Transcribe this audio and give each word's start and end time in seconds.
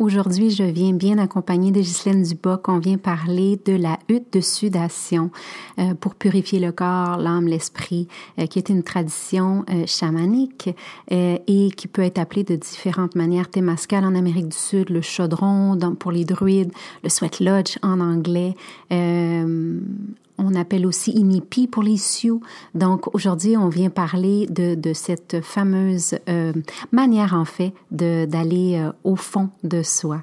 Aujourd'hui, 0.00 0.50
je 0.50 0.64
viens 0.64 0.92
bien 0.92 1.18
accompagnée 1.18 1.70
de 1.70 1.78
Ghislaine 1.78 2.24
Duboc. 2.24 2.68
On 2.68 2.78
vient 2.78 2.98
parler 2.98 3.60
de 3.64 3.74
la 3.74 3.96
hutte 4.08 4.32
de 4.32 4.40
sudation 4.40 5.30
euh, 5.78 5.94
pour 5.94 6.16
purifier 6.16 6.58
le 6.58 6.72
corps, 6.72 7.16
l'âme, 7.16 7.46
l'esprit, 7.46 8.08
euh, 8.40 8.46
qui 8.46 8.58
est 8.58 8.70
une 8.70 8.82
tradition 8.82 9.64
euh, 9.70 9.86
chamanique 9.86 10.70
et 11.10 11.70
qui 11.76 11.86
peut 11.86 12.02
être 12.02 12.18
appelée 12.18 12.42
de 12.42 12.56
différentes 12.56 13.14
manières. 13.14 13.48
Témascal 13.48 14.04
en 14.04 14.16
Amérique 14.16 14.48
du 14.48 14.56
Sud, 14.56 14.90
le 14.90 15.00
chaudron 15.00 15.78
pour 16.00 16.10
les 16.10 16.24
druides, 16.24 16.72
le 17.04 17.08
sweat 17.08 17.38
lodge 17.38 17.78
en 17.82 18.00
anglais. 18.00 18.54
On 20.38 20.54
appelle 20.54 20.86
aussi 20.86 21.12
Inipi 21.12 21.66
pour 21.66 21.82
les 21.82 21.96
Sioux. 21.96 22.40
Donc 22.74 23.14
aujourd'hui, 23.14 23.56
on 23.56 23.68
vient 23.68 23.90
parler 23.90 24.46
de, 24.46 24.74
de 24.74 24.92
cette 24.92 25.40
fameuse 25.42 26.16
euh, 26.28 26.52
manière 26.92 27.34
en 27.34 27.44
fait 27.44 27.72
d'aller 27.90 28.76
euh, 28.76 28.92
au 29.04 29.16
fond 29.16 29.50
de 29.62 29.82
soi. 29.82 30.22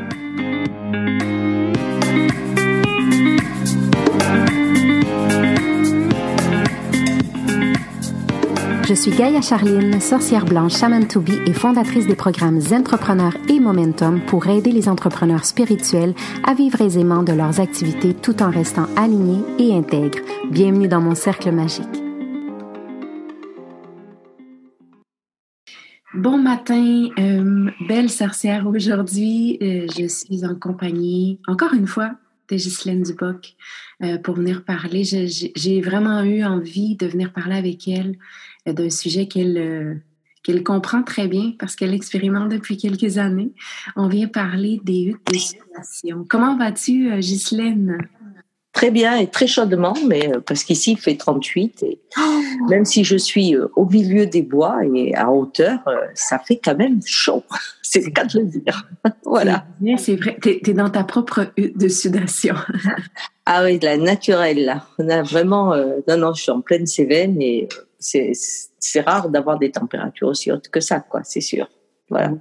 Je 8.91 8.95
suis 8.97 9.11
Gaïa 9.11 9.39
Charline, 9.39 10.01
sorcière 10.01 10.43
blanche 10.43 10.75
Shaman 10.75 11.07
to 11.07 11.21
be 11.21 11.47
et 11.47 11.53
fondatrice 11.53 12.07
des 12.07 12.15
programmes 12.17 12.59
Entrepreneurs 12.73 13.37
et 13.47 13.57
Momentum 13.57 14.19
pour 14.25 14.47
aider 14.47 14.73
les 14.73 14.89
entrepreneurs 14.89 15.45
spirituels 15.45 16.13
à 16.43 16.53
vivre 16.53 16.81
aisément 16.81 17.23
de 17.23 17.31
leurs 17.31 17.61
activités 17.61 18.13
tout 18.13 18.43
en 18.43 18.49
restant 18.51 18.87
alignés 18.97 19.45
et 19.59 19.73
intègres. 19.73 20.19
Bienvenue 20.49 20.89
dans 20.89 20.99
mon 20.99 21.15
cercle 21.15 21.53
magique. 21.53 21.85
Bon 26.13 26.37
matin, 26.37 27.07
euh, 27.17 27.69
belle 27.87 28.09
sorcière. 28.09 28.67
Aujourd'hui, 28.67 29.57
euh, 29.61 29.87
je 29.97 30.05
suis 30.07 30.45
en 30.45 30.55
compagnie, 30.55 31.39
encore 31.47 31.73
une 31.73 31.87
fois, 31.87 32.11
de 32.49 32.57
Ghislaine 32.57 33.03
Duboc 33.03 33.55
euh, 34.03 34.17
pour 34.17 34.35
venir 34.35 34.65
parler. 34.65 35.05
J'ai 35.05 35.79
vraiment 35.79 36.23
eu 36.23 36.43
envie 36.43 36.97
de 36.97 37.07
venir 37.07 37.31
parler 37.31 37.55
avec 37.55 37.87
elle 37.87 38.17
d'un 38.65 38.89
sujet 38.89 39.27
qu'elle 39.27 39.57
euh, 39.57 39.95
qu'elle 40.43 40.63
comprend 40.63 41.03
très 41.03 41.27
bien 41.27 41.53
parce 41.59 41.75
qu'elle 41.75 41.93
expérimente 41.93 42.49
depuis 42.49 42.77
quelques 42.77 43.17
années. 43.17 43.51
On 43.95 44.07
vient 44.07 44.27
parler 44.27 44.79
des 44.83 45.03
huttes 45.03 45.27
de 45.31 46.23
Comment 46.27 46.57
vas-tu, 46.57 47.11
euh, 47.11 47.19
Ghislaine? 47.19 47.97
Très 48.73 48.89
bien 48.89 49.17
et 49.17 49.27
très 49.27 49.47
chaudement, 49.47 49.93
mais 50.07 50.31
euh, 50.33 50.39
parce 50.39 50.63
qu'ici 50.63 50.93
il 50.93 50.97
fait 50.97 51.15
38 51.15 51.83
et 51.83 51.99
oh! 52.17 52.41
même 52.69 52.85
si 52.85 53.03
je 53.03 53.17
suis 53.17 53.55
au 53.75 53.85
milieu 53.85 54.25
des 54.25 54.41
bois 54.41 54.79
et 54.95 55.13
à 55.13 55.29
hauteur, 55.29 55.79
ça 56.15 56.39
fait 56.39 56.59
quand 56.63 56.75
même 56.75 57.01
chaud. 57.05 57.43
C'est 57.83 58.05
le 58.05 58.11
cas 58.11 58.23
de 58.23 58.39
le 58.39 58.45
dire. 58.45 58.89
voilà. 59.25 59.65
C'est 59.97 60.15
vrai, 60.15 60.37
tu 60.41 60.49
es, 60.49 60.73
dans 60.73 60.89
ta 60.89 61.03
propre 61.03 61.51
hutte 61.57 61.77
de 61.77 61.89
sudation. 61.89 62.55
ah 63.45 63.63
oui, 63.65 63.77
de 63.77 63.85
la 63.85 63.97
naturelle 63.97 64.63
là. 64.63 64.87
On 64.97 65.09
a 65.09 65.21
vraiment, 65.21 65.75
non 66.07 66.17
non, 66.17 66.33
je 66.33 66.43
suis 66.43 66.51
en 66.51 66.61
pleine 66.61 66.87
Cévennes 66.87 67.41
et 67.41 67.67
c'est 68.01 69.01
rare 69.01 69.29
d'avoir 69.29 69.59
des 69.59 69.71
températures 69.71 70.29
aussi 70.29 70.51
hautes 70.51 70.69
que 70.69 70.79
ça, 70.79 70.99
quoi, 70.99 71.21
c'est 71.23 71.41
sûr. 71.41 71.69
Voilà. 72.09 72.33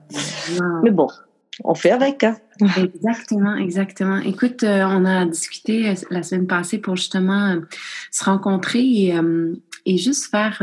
Mais 0.83 0.91
bon, 0.91 1.09
on 1.65 1.75
fait 1.75 1.91
avec. 1.91 2.25
Hein. 2.25 2.37
Exactement, 2.77 3.57
exactement. 3.57 4.19
Écoute, 4.19 4.63
euh, 4.65 4.85
on 4.85 5.05
a 5.05 5.25
discuté 5.27 5.89
euh, 5.89 5.95
la 6.11 6.23
semaine 6.23 6.47
passée 6.47 6.79
pour 6.79 6.97
justement 6.97 7.51
euh, 7.51 7.61
se 8.11 8.25
rencontrer 8.25 8.81
et, 8.81 9.15
et 9.87 9.97
juste 9.97 10.27
faire, 10.27 10.63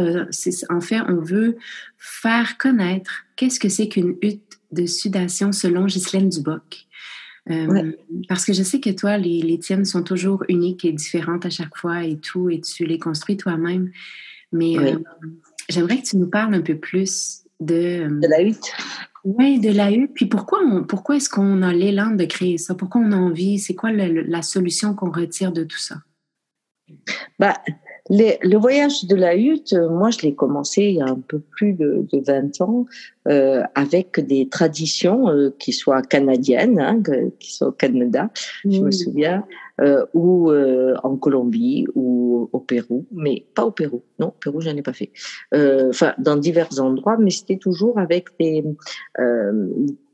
en 0.69 0.81
fait, 0.81 1.01
on 1.07 1.21
veut 1.21 1.57
faire 1.97 2.57
connaître 2.57 3.25
qu'est-ce 3.35 3.59
que 3.59 3.69
c'est 3.69 3.87
qu'une 3.87 4.15
hutte 4.21 4.59
de 4.71 4.85
sudation 4.85 5.51
selon 5.51 5.85
Ghislaine 5.85 6.29
Duboc. 6.29 6.87
Parce 8.27 8.43
que 8.43 8.51
je 8.51 8.61
sais 8.61 8.81
que 8.81 8.89
toi, 8.89 9.17
les, 9.17 9.41
les 9.41 9.57
tiennes 9.57 9.85
sont 9.85 10.03
toujours 10.03 10.43
uniques 10.49 10.83
et 10.83 10.91
différentes 10.91 11.45
à 11.45 11.49
chaque 11.49 11.77
fois 11.77 12.03
et 12.03 12.17
tout, 12.17 12.49
et 12.49 12.59
tu 12.59 12.85
les 12.85 12.99
construis 12.99 13.37
toi-même. 13.37 13.91
Mais 14.51 14.77
euh, 14.77 14.99
j'aimerais 15.69 15.97
que 15.97 16.07
tu 16.07 16.17
nous 16.17 16.29
parles 16.29 16.53
un 16.53 16.61
peu 16.61 16.75
plus 16.75 17.43
de... 17.59 18.05
Euh, 18.05 18.19
de 18.19 18.27
la 18.27 18.41
hutte. 18.41 18.71
Oui, 19.23 19.59
de 19.59 19.71
la 19.71 19.91
hutte. 19.91 20.13
Puis 20.13 20.25
pourquoi, 20.25 20.59
pourquoi 20.87 21.17
est-ce 21.17 21.29
qu'on 21.29 21.61
a 21.61 21.73
l'élan 21.73 22.11
de 22.11 22.25
créer 22.25 22.57
ça? 22.57 22.75
Pourquoi 22.75 23.01
on 23.01 23.11
a 23.11 23.17
envie? 23.17 23.59
C'est 23.59 23.75
quoi 23.75 23.91
la 23.91 24.41
solution 24.41 24.93
qu'on 24.93 25.11
retire 25.11 25.51
de 25.51 25.63
tout 25.63 25.79
ça? 25.79 25.95
Bah, 27.39 27.55
le 28.09 28.57
voyage 28.57 29.05
de 29.05 29.15
la 29.15 29.35
hutte, 29.35 29.73
euh, 29.73 29.89
moi, 29.89 30.09
je 30.11 30.21
l'ai 30.21 30.33
commencé 30.33 30.83
il 30.83 30.95
y 30.95 31.01
a 31.01 31.07
un 31.07 31.19
peu 31.19 31.39
plus 31.39 31.73
de, 31.73 32.05
de 32.11 32.23
20 32.25 32.61
ans 32.61 32.85
euh, 33.27 33.63
avec 33.75 34.19
des 34.19 34.47
traditions 34.47 35.29
euh, 35.29 35.49
qui 35.59 35.73
soient 35.73 36.01
canadiennes, 36.01 36.79
hein, 36.79 37.01
qui 37.39 37.53
soient 37.53 37.67
au 37.67 37.73
Canada, 37.73 38.29
je 38.63 38.79
me 38.79 38.91
souviens, 38.91 39.43
euh, 39.81 40.05
ou 40.13 40.51
euh, 40.51 40.95
en 41.03 41.17
Colombie 41.17 41.85
ou 41.95 42.49
au 42.51 42.59
Pérou, 42.59 43.05
mais 43.11 43.45
pas 43.53 43.65
au 43.65 43.71
Pérou. 43.71 44.03
Non, 44.19 44.27
au 44.27 44.31
Pérou, 44.31 44.61
j'en 44.61 44.75
ai 44.75 44.81
pas 44.81 44.93
fait. 44.93 45.11
Enfin, 45.53 46.13
dans 46.17 46.35
divers 46.35 46.79
endroits, 46.79 47.17
mais 47.17 47.29
c'était 47.29 47.57
toujours 47.57 47.99
avec 47.99 48.29
des 48.39 48.63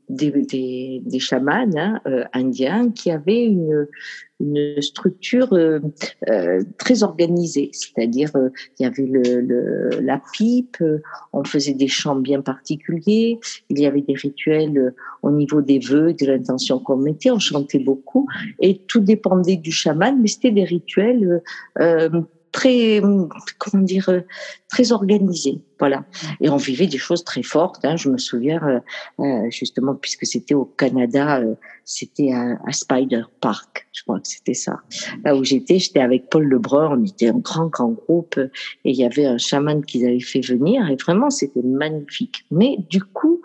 des, 0.08 0.30
des, 0.30 1.02
des 1.04 1.18
chamans 1.18 1.68
hein, 1.76 2.00
euh, 2.06 2.24
indiens 2.32 2.90
qui 2.90 3.10
avaient 3.10 3.44
une, 3.44 3.86
une 4.40 4.80
structure 4.82 5.52
euh, 5.52 5.80
euh 6.28 6.62
très 6.78 7.02
organisée, 7.02 7.70
c'est-à-dire 7.72 8.30
euh, 8.36 8.50
il 8.78 8.82
y 8.82 8.86
avait 8.86 9.06
le, 9.06 9.40
le, 9.40 10.00
la 10.00 10.20
pipe, 10.32 10.82
on 11.32 11.44
faisait 11.44 11.74
des 11.74 11.88
chants 11.88 12.16
bien 12.16 12.42
particuliers, 12.42 13.38
il 13.70 13.78
y 13.78 13.86
avait 13.86 14.02
des 14.02 14.14
rituels 14.14 14.94
au 15.22 15.30
niveau 15.30 15.62
des 15.62 15.78
vœux, 15.78 16.12
de 16.12 16.26
l'intention 16.26 16.78
qu'on 16.78 16.96
mettait, 16.96 17.30
on 17.30 17.38
chantait 17.38 17.78
beaucoup 17.78 18.28
et 18.60 18.78
tout 18.86 19.00
dépendait 19.00 19.56
du 19.56 19.72
chaman, 19.72 20.20
mais 20.20 20.28
c'était 20.28 20.52
des 20.52 20.64
rituels 20.64 21.42
très, 22.54 23.02
comment 23.58 23.82
dire, 23.82 24.08
euh, 24.08 24.20
très 24.70 24.92
organisé. 24.92 25.60
Voilà. 25.80 26.04
Et 26.40 26.48
on 26.48 26.56
vivait 26.56 26.86
des 26.86 26.98
choses 26.98 27.24
très 27.24 27.42
fortes. 27.42 27.84
Hein. 27.84 27.96
Je 27.96 28.08
me 28.08 28.16
souviens, 28.16 28.62
euh, 28.62 28.80
euh, 29.18 29.50
justement, 29.50 29.96
puisque 29.96 30.24
c'était 30.24 30.54
au 30.54 30.64
Canada, 30.64 31.42
c'était 31.84 32.32
à, 32.32 32.56
Spider 32.70 33.24
Park, 33.40 33.88
je 33.92 34.04
crois 34.04 34.20
que 34.20 34.28
c'était 34.28 34.54
ça. 34.54 34.78
Là 35.24 35.34
où 35.36 35.42
j'étais, 35.42 35.80
j'étais 35.80 36.00
avec 36.00 36.30
Paul 36.30 36.44
Lebrun, 36.44 36.96
on 36.96 37.04
était 37.04 37.28
un 37.28 37.38
grand, 37.38 37.66
grand 37.66 37.90
groupe, 37.90 38.38
et 38.38 38.90
il 38.90 38.96
y 38.96 39.04
avait 39.04 39.26
un 39.26 39.36
chaman 39.38 39.84
qu'ils 39.84 40.06
avaient 40.06 40.20
fait 40.20 40.40
venir, 40.40 40.88
et 40.88 40.94
vraiment, 40.94 41.30
c'était 41.30 41.62
magnifique. 41.62 42.44
Mais 42.52 42.76
du 42.88 43.02
coup, 43.02 43.42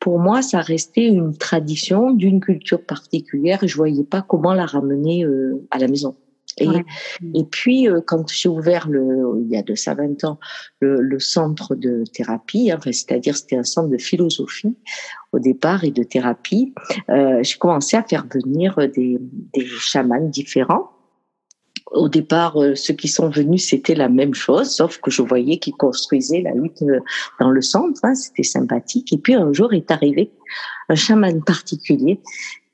pour 0.00 0.18
moi, 0.18 0.42
ça 0.42 0.60
restait 0.60 1.06
une 1.06 1.36
tradition 1.36 2.10
d'une 2.10 2.40
culture 2.40 2.84
particulière, 2.84 3.62
et 3.62 3.68
je 3.68 3.76
voyais 3.76 4.04
pas 4.04 4.22
comment 4.22 4.52
la 4.52 4.66
ramener 4.66 5.24
à 5.70 5.78
la 5.78 5.86
maison. 5.86 6.16
Et, 6.60 7.44
puis, 7.44 7.88
euh, 7.88 8.00
quand 8.04 8.28
j'ai 8.30 8.48
ouvert, 8.48 8.88
le, 8.88 9.40
il 9.42 9.50
y 9.50 9.56
a 9.56 9.62
de 9.62 9.74
ça 9.74 9.94
20 9.94 10.24
ans, 10.24 10.38
le, 10.80 11.00
le 11.00 11.18
centre 11.18 11.74
de 11.74 12.04
thérapie, 12.12 12.72
enfin, 12.72 12.92
c'est-à-dire 12.92 13.36
c'était 13.36 13.56
un 13.56 13.64
centre 13.64 13.88
de 13.88 13.98
philosophie 13.98 14.76
au 15.32 15.38
départ 15.38 15.84
et 15.84 15.90
de 15.90 16.02
thérapie, 16.02 16.74
euh, 17.10 17.42
j'ai 17.42 17.58
commencé 17.58 17.96
à 17.96 18.02
faire 18.02 18.26
venir 18.32 18.76
des, 18.94 19.18
des 19.54 19.66
chamans 19.66 20.28
différents. 20.28 20.90
Au 21.90 22.08
départ, 22.08 22.60
euh, 22.62 22.74
ceux 22.74 22.94
qui 22.94 23.08
sont 23.08 23.30
venus, 23.30 23.68
c'était 23.68 23.94
la 23.94 24.08
même 24.08 24.34
chose, 24.34 24.70
sauf 24.70 24.98
que 24.98 25.10
je 25.10 25.22
voyais 25.22 25.58
qu'ils 25.58 25.74
construisaient 25.74 26.42
la 26.42 26.54
hutte 26.54 26.82
euh, 26.82 27.00
dans 27.40 27.50
le 27.50 27.62
centre, 27.62 28.00
hein, 28.04 28.14
c'était 28.14 28.42
sympathique. 28.42 29.12
Et 29.12 29.18
puis 29.18 29.34
un 29.34 29.52
jour 29.52 29.72
est 29.72 29.90
arrivé 29.90 30.30
un 30.90 30.94
chaman 30.94 31.42
particulier 31.44 32.20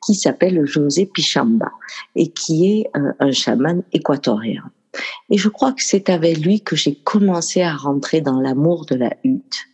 qui 0.04 0.14
s'appelle 0.14 0.64
José 0.64 1.06
Pichamba 1.06 1.72
et 2.16 2.28
qui 2.28 2.72
est 2.72 2.90
euh, 2.96 3.12
un 3.20 3.32
chaman 3.32 3.82
équatorien. 3.92 4.64
Et 5.30 5.38
je 5.38 5.48
crois 5.48 5.72
que 5.72 5.82
c'est 5.82 6.08
avec 6.08 6.38
lui 6.38 6.60
que 6.60 6.76
j'ai 6.76 6.94
commencé 6.94 7.62
à 7.62 7.74
rentrer 7.74 8.20
dans 8.20 8.40
l'amour 8.40 8.86
de 8.86 8.94
la 8.94 9.12
hutte, 9.24 9.66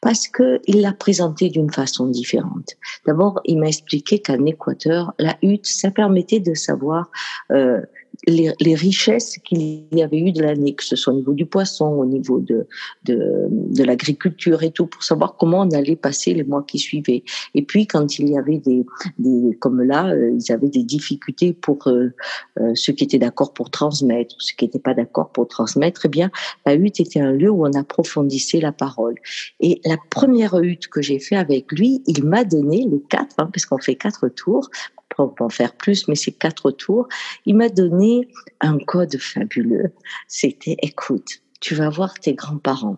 parce 0.00 0.28
que 0.28 0.60
il 0.66 0.80
l'a 0.80 0.92
présenté 0.92 1.50
d'une 1.50 1.70
façon 1.70 2.06
différente. 2.06 2.76
D'abord, 3.06 3.40
il 3.44 3.58
m'a 3.58 3.68
expliqué 3.68 4.20
qu'en 4.20 4.44
Équateur, 4.46 5.12
la 5.18 5.36
hutte, 5.42 5.66
ça 5.66 5.90
permettait 5.90 6.40
de 6.40 6.54
savoir 6.54 7.10
euh, 7.50 7.82
les, 8.26 8.52
les, 8.60 8.74
richesses 8.74 9.38
qu'il 9.38 9.84
y 9.92 10.02
avait 10.02 10.18
eu 10.18 10.32
de 10.32 10.42
l'année, 10.42 10.74
que 10.74 10.84
ce 10.84 10.96
soit 10.96 11.12
au 11.12 11.16
niveau 11.16 11.32
du 11.32 11.46
poisson, 11.46 11.86
au 11.86 12.06
niveau 12.06 12.38
de, 12.38 12.66
de, 13.04 13.48
de 13.50 13.84
l'agriculture 13.84 14.62
et 14.62 14.70
tout, 14.70 14.86
pour 14.86 15.02
savoir 15.02 15.36
comment 15.36 15.60
on 15.60 15.70
allait 15.70 15.96
passer 15.96 16.32
les 16.34 16.44
mois 16.44 16.62
qui 16.62 16.78
suivaient. 16.78 17.24
Et 17.54 17.62
puis, 17.62 17.86
quand 17.86 18.18
il 18.18 18.28
y 18.28 18.38
avait 18.38 18.58
des, 18.58 18.84
des 19.18 19.56
comme 19.56 19.82
là, 19.82 20.08
euh, 20.08 20.36
ils 20.38 20.52
avaient 20.52 20.68
des 20.68 20.84
difficultés 20.84 21.52
pour 21.52 21.88
euh, 21.88 22.14
euh, 22.60 22.72
ceux 22.74 22.92
qui 22.92 23.04
étaient 23.04 23.18
d'accord 23.18 23.52
pour 23.52 23.70
transmettre, 23.70 24.34
ceux 24.38 24.54
qui 24.56 24.66
n'étaient 24.66 24.78
pas 24.78 24.94
d'accord 24.94 25.30
pour 25.30 25.48
transmettre, 25.48 26.02
eh 26.04 26.08
bien, 26.08 26.30
la 26.64 26.74
hutte 26.74 27.00
était 27.00 27.20
un 27.20 27.32
lieu 27.32 27.50
où 27.50 27.66
on 27.66 27.72
approfondissait 27.72 28.60
la 28.60 28.72
parole. 28.72 29.16
Et 29.60 29.80
la 29.84 29.96
première 30.10 30.58
hutte 30.58 30.86
que 30.88 31.02
j'ai 31.02 31.18
fait 31.18 31.36
avec 31.36 31.72
lui, 31.72 32.02
il 32.06 32.24
m'a 32.24 32.44
donné 32.44 32.86
les 32.88 33.02
quatre, 33.08 33.34
hein, 33.38 33.48
parce 33.52 33.66
qu'on 33.66 33.78
fait 33.78 33.96
quatre 33.96 34.28
tours, 34.28 34.70
peut 35.16 35.44
en 35.44 35.48
faire 35.48 35.74
plus, 35.74 36.08
mais 36.08 36.14
c'est 36.14 36.32
quatre 36.32 36.70
tours. 36.70 37.08
Il 37.46 37.56
m'a 37.56 37.68
donné 37.68 38.28
un 38.60 38.78
code 38.78 39.16
fabuleux. 39.18 39.92
C'était, 40.28 40.76
écoute, 40.82 41.42
tu 41.60 41.74
vas 41.74 41.90
voir 41.90 42.14
tes 42.14 42.34
grands-parents. 42.34 42.96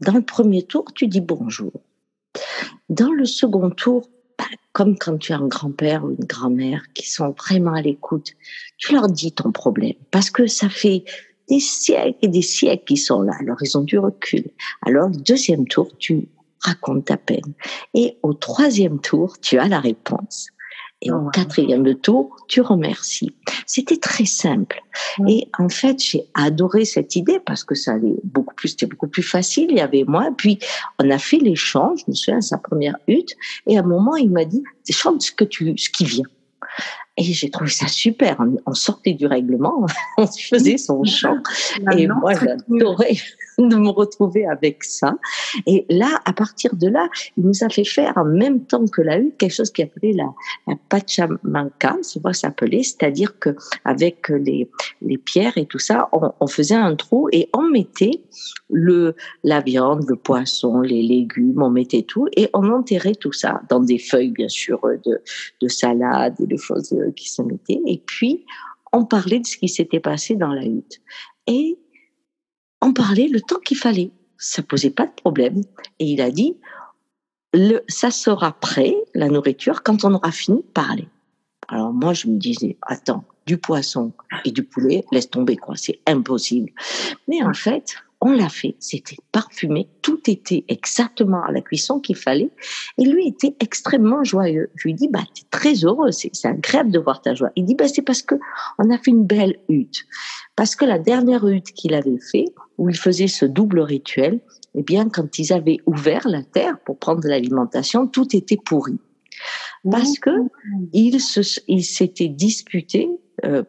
Dans 0.00 0.14
le 0.14 0.22
premier 0.22 0.62
tour, 0.62 0.84
tu 0.94 1.06
dis 1.06 1.20
bonjour. 1.20 1.72
Dans 2.88 3.12
le 3.12 3.24
second 3.24 3.70
tour, 3.70 4.08
bah, 4.38 4.44
comme 4.72 4.98
quand 4.98 5.18
tu 5.18 5.32
as 5.32 5.38
un 5.38 5.46
grand-père 5.46 6.04
ou 6.04 6.10
une 6.10 6.26
grand-mère 6.26 6.82
qui 6.94 7.08
sont 7.08 7.30
vraiment 7.30 7.74
à 7.74 7.80
l'écoute, 7.80 8.32
tu 8.76 8.92
leur 8.92 9.08
dis 9.08 9.32
ton 9.32 9.52
problème. 9.52 9.94
Parce 10.10 10.30
que 10.30 10.46
ça 10.46 10.68
fait 10.68 11.04
des 11.48 11.60
siècles 11.60 12.18
et 12.22 12.28
des 12.28 12.42
siècles 12.42 12.84
qu'ils 12.84 12.98
sont 12.98 13.22
là. 13.22 13.32
Alors, 13.40 13.58
ils 13.62 13.78
ont 13.78 13.82
du 13.82 13.98
recul. 13.98 14.44
Alors, 14.82 15.08
le 15.08 15.16
deuxième 15.16 15.66
tour, 15.66 15.88
tu 15.98 16.28
racontes 16.60 17.06
ta 17.06 17.16
peine. 17.16 17.54
Et 17.92 18.18
au 18.22 18.34
troisième 18.34 19.00
tour, 19.00 19.38
tu 19.40 19.58
as 19.58 19.68
la 19.68 19.80
réponse. 19.80 20.48
Et 21.04 21.12
au 21.12 21.28
quatrième 21.28 21.94
tour, 21.96 22.34
tu 22.48 22.62
remercies. 22.62 23.34
C'était 23.66 23.98
très 23.98 24.24
simple. 24.24 24.80
Et 25.28 25.48
en 25.58 25.68
fait, 25.68 26.02
j'ai 26.02 26.24
adoré 26.32 26.86
cette 26.86 27.14
idée 27.14 27.40
parce 27.44 27.62
que 27.62 27.74
ça 27.74 27.92
allait 27.92 28.16
beaucoup 28.24 28.54
plus, 28.54 28.68
c'était 28.68 28.86
beaucoup 28.86 29.08
plus 29.08 29.22
facile. 29.22 29.66
Il 29.70 29.76
y 29.76 29.80
avait 29.80 30.04
moi. 30.08 30.30
Puis, 30.36 30.58
on 30.98 31.10
a 31.10 31.18
fait 31.18 31.38
l'échange. 31.38 32.00
Je 32.00 32.04
me 32.10 32.14
souviens, 32.14 32.40
sa 32.40 32.56
première 32.56 32.96
hutte. 33.06 33.36
Et 33.66 33.76
à 33.76 33.80
un 33.80 33.84
moment, 33.84 34.16
il 34.16 34.30
m'a 34.30 34.46
dit, 34.46 34.62
chante 34.90 35.22
ce 35.22 35.32
que 35.32 35.44
tu, 35.44 35.76
ce 35.76 35.90
qui 35.90 36.06
vient. 36.06 36.24
Et 37.16 37.22
j'ai 37.22 37.48
trouvé 37.48 37.70
ça 37.70 37.86
super. 37.86 38.36
On 38.66 38.74
sortait 38.74 39.14
du 39.14 39.26
règlement, 39.26 39.86
on 40.18 40.26
faisait 40.26 40.78
son 40.78 41.04
chant. 41.04 41.36
Et 41.96 42.08
moi, 42.08 42.32
j'adorais 42.34 43.16
de 43.58 43.76
me 43.76 43.88
retrouver 43.88 44.46
avec 44.46 44.82
ça. 44.82 45.14
Et 45.66 45.86
là, 45.88 46.20
à 46.24 46.32
partir 46.32 46.74
de 46.74 46.88
là, 46.88 47.08
il 47.36 47.44
nous 47.44 47.62
a 47.62 47.68
fait 47.68 47.84
faire 47.84 48.12
en 48.16 48.24
même 48.24 48.64
temps 48.64 48.86
que 48.86 49.00
la 49.00 49.18
hutte 49.18 49.36
quelque 49.38 49.54
chose 49.54 49.70
qui 49.70 49.82
appelait 49.82 50.12
la, 50.12 50.32
la 50.66 50.74
pachamanca, 50.88 51.96
c'est 52.02 52.20
ça 52.22 52.32
s'appelait, 52.32 52.82
c'est-à-dire 52.82 53.38
que 53.38 53.50
avec 53.84 54.28
les, 54.28 54.68
les 55.02 55.18
pierres 55.18 55.56
et 55.56 55.66
tout 55.66 55.78
ça, 55.78 56.08
on, 56.12 56.32
on, 56.40 56.46
faisait 56.46 56.74
un 56.74 56.96
trou 56.96 57.28
et 57.32 57.48
on 57.52 57.62
mettait 57.62 58.22
le 58.70 59.14
la 59.44 59.60
viande, 59.60 60.04
le 60.08 60.16
poisson, 60.16 60.80
les 60.80 61.02
légumes, 61.02 61.62
on 61.62 61.70
mettait 61.70 62.02
tout 62.02 62.26
et 62.36 62.48
on 62.54 62.70
enterrait 62.70 63.14
tout 63.14 63.32
ça 63.32 63.62
dans 63.68 63.80
des 63.80 63.98
feuilles 63.98 64.30
bien 64.30 64.48
sûr 64.48 64.80
de, 65.04 65.20
de 65.60 65.68
salade 65.68 66.34
et 66.40 66.46
de 66.46 66.56
choses 66.56 66.94
qui 67.12 67.28
se 67.28 67.42
mettaient. 67.42 67.80
Et 67.86 67.98
puis 67.98 68.44
on 68.92 69.04
parlait 69.04 69.40
de 69.40 69.46
ce 69.46 69.56
qui 69.56 69.68
s'était 69.68 70.00
passé 70.00 70.36
dans 70.36 70.52
la 70.52 70.64
hutte. 70.64 71.00
Et 71.46 71.78
en 72.80 72.92
parler 72.92 73.28
le 73.28 73.40
temps 73.40 73.58
qu'il 73.64 73.76
fallait. 73.76 74.10
Ça 74.36 74.62
posait 74.62 74.90
pas 74.90 75.06
de 75.06 75.12
problème. 75.12 75.62
Et 75.98 76.06
il 76.06 76.20
a 76.20 76.30
dit, 76.30 76.56
le, 77.54 77.80
ça 77.88 78.10
sera 78.10 78.52
prêt, 78.52 78.94
la 79.14 79.28
nourriture, 79.28 79.82
quand 79.82 80.04
on 80.04 80.14
aura 80.14 80.32
fini 80.32 80.58
de 80.58 80.72
parler. 80.72 81.08
Alors 81.68 81.92
moi, 81.92 82.12
je 82.12 82.28
me 82.28 82.36
disais, 82.36 82.76
attends, 82.82 83.24
du 83.46 83.56
poisson 83.56 84.12
et 84.44 84.50
du 84.50 84.64
poulet, 84.64 85.04
laisse 85.12 85.30
tomber, 85.30 85.56
quoi, 85.56 85.76
c'est 85.76 86.00
impossible. 86.06 86.72
Mais 87.26 87.42
en 87.42 87.54
fait, 87.54 87.96
on 88.24 88.32
l'a 88.32 88.48
fait, 88.48 88.74
c'était 88.78 89.18
parfumé, 89.32 89.86
tout 90.00 90.18
était 90.28 90.64
exactement 90.68 91.44
à 91.44 91.52
la 91.52 91.60
cuisson 91.60 92.00
qu'il 92.00 92.16
fallait, 92.16 92.50
et 92.96 93.04
lui 93.04 93.28
était 93.28 93.54
extrêmement 93.60 94.24
joyeux. 94.24 94.70
Je 94.76 94.88
lui 94.88 94.94
dis, 94.94 95.08
bah, 95.08 95.20
t'es 95.34 95.42
très 95.50 95.74
heureux, 95.84 96.10
c'est 96.10 96.32
agréable 96.46 96.90
de 96.90 96.98
voir 96.98 97.20
ta 97.20 97.34
joie. 97.34 97.50
Il 97.54 97.66
dit, 97.66 97.74
bah, 97.74 97.86
c'est 97.86 98.00
parce 98.00 98.22
que 98.22 98.34
on 98.78 98.90
a 98.90 98.96
fait 98.96 99.10
une 99.10 99.26
belle 99.26 99.58
hutte. 99.68 100.06
Parce 100.56 100.74
que 100.74 100.86
la 100.86 100.98
dernière 100.98 101.46
hutte 101.46 101.72
qu'il 101.72 101.92
avait 101.92 102.18
fait, 102.32 102.46
où 102.78 102.88
il 102.88 102.96
faisait 102.96 103.28
ce 103.28 103.44
double 103.44 103.80
rituel, 103.80 104.40
eh 104.74 104.82
bien, 104.82 105.10
quand 105.10 105.38
ils 105.38 105.52
avaient 105.52 105.80
ouvert 105.84 106.26
la 106.26 106.42
terre 106.42 106.78
pour 106.86 106.98
prendre 106.98 107.20
de 107.20 107.28
l'alimentation, 107.28 108.06
tout 108.06 108.34
était 108.34 108.56
pourri. 108.56 108.98
Parce 109.90 110.18
que 110.18 110.30
ils 110.94 111.84
s'étaient 111.84 112.28
disputés 112.28 113.10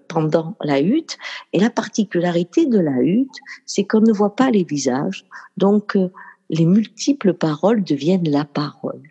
pendant 0.08 0.56
la 0.62 0.80
hutte. 0.82 1.18
Et 1.54 1.60
la 1.60 1.70
particularité 1.70 2.66
de 2.66 2.80
la 2.80 3.02
hutte, 3.02 3.38
c'est 3.66 3.84
qu'on 3.84 4.02
ne 4.02 4.14
voit 4.14 4.36
pas 4.36 4.52
les 4.52 4.64
visages. 4.64 5.26
Donc, 5.58 5.96
euh, 5.96 6.10
les 6.50 6.66
multiples 6.66 7.34
paroles 7.34 7.84
deviennent 7.84 8.30
la 8.30 8.46
parole. 8.46 9.02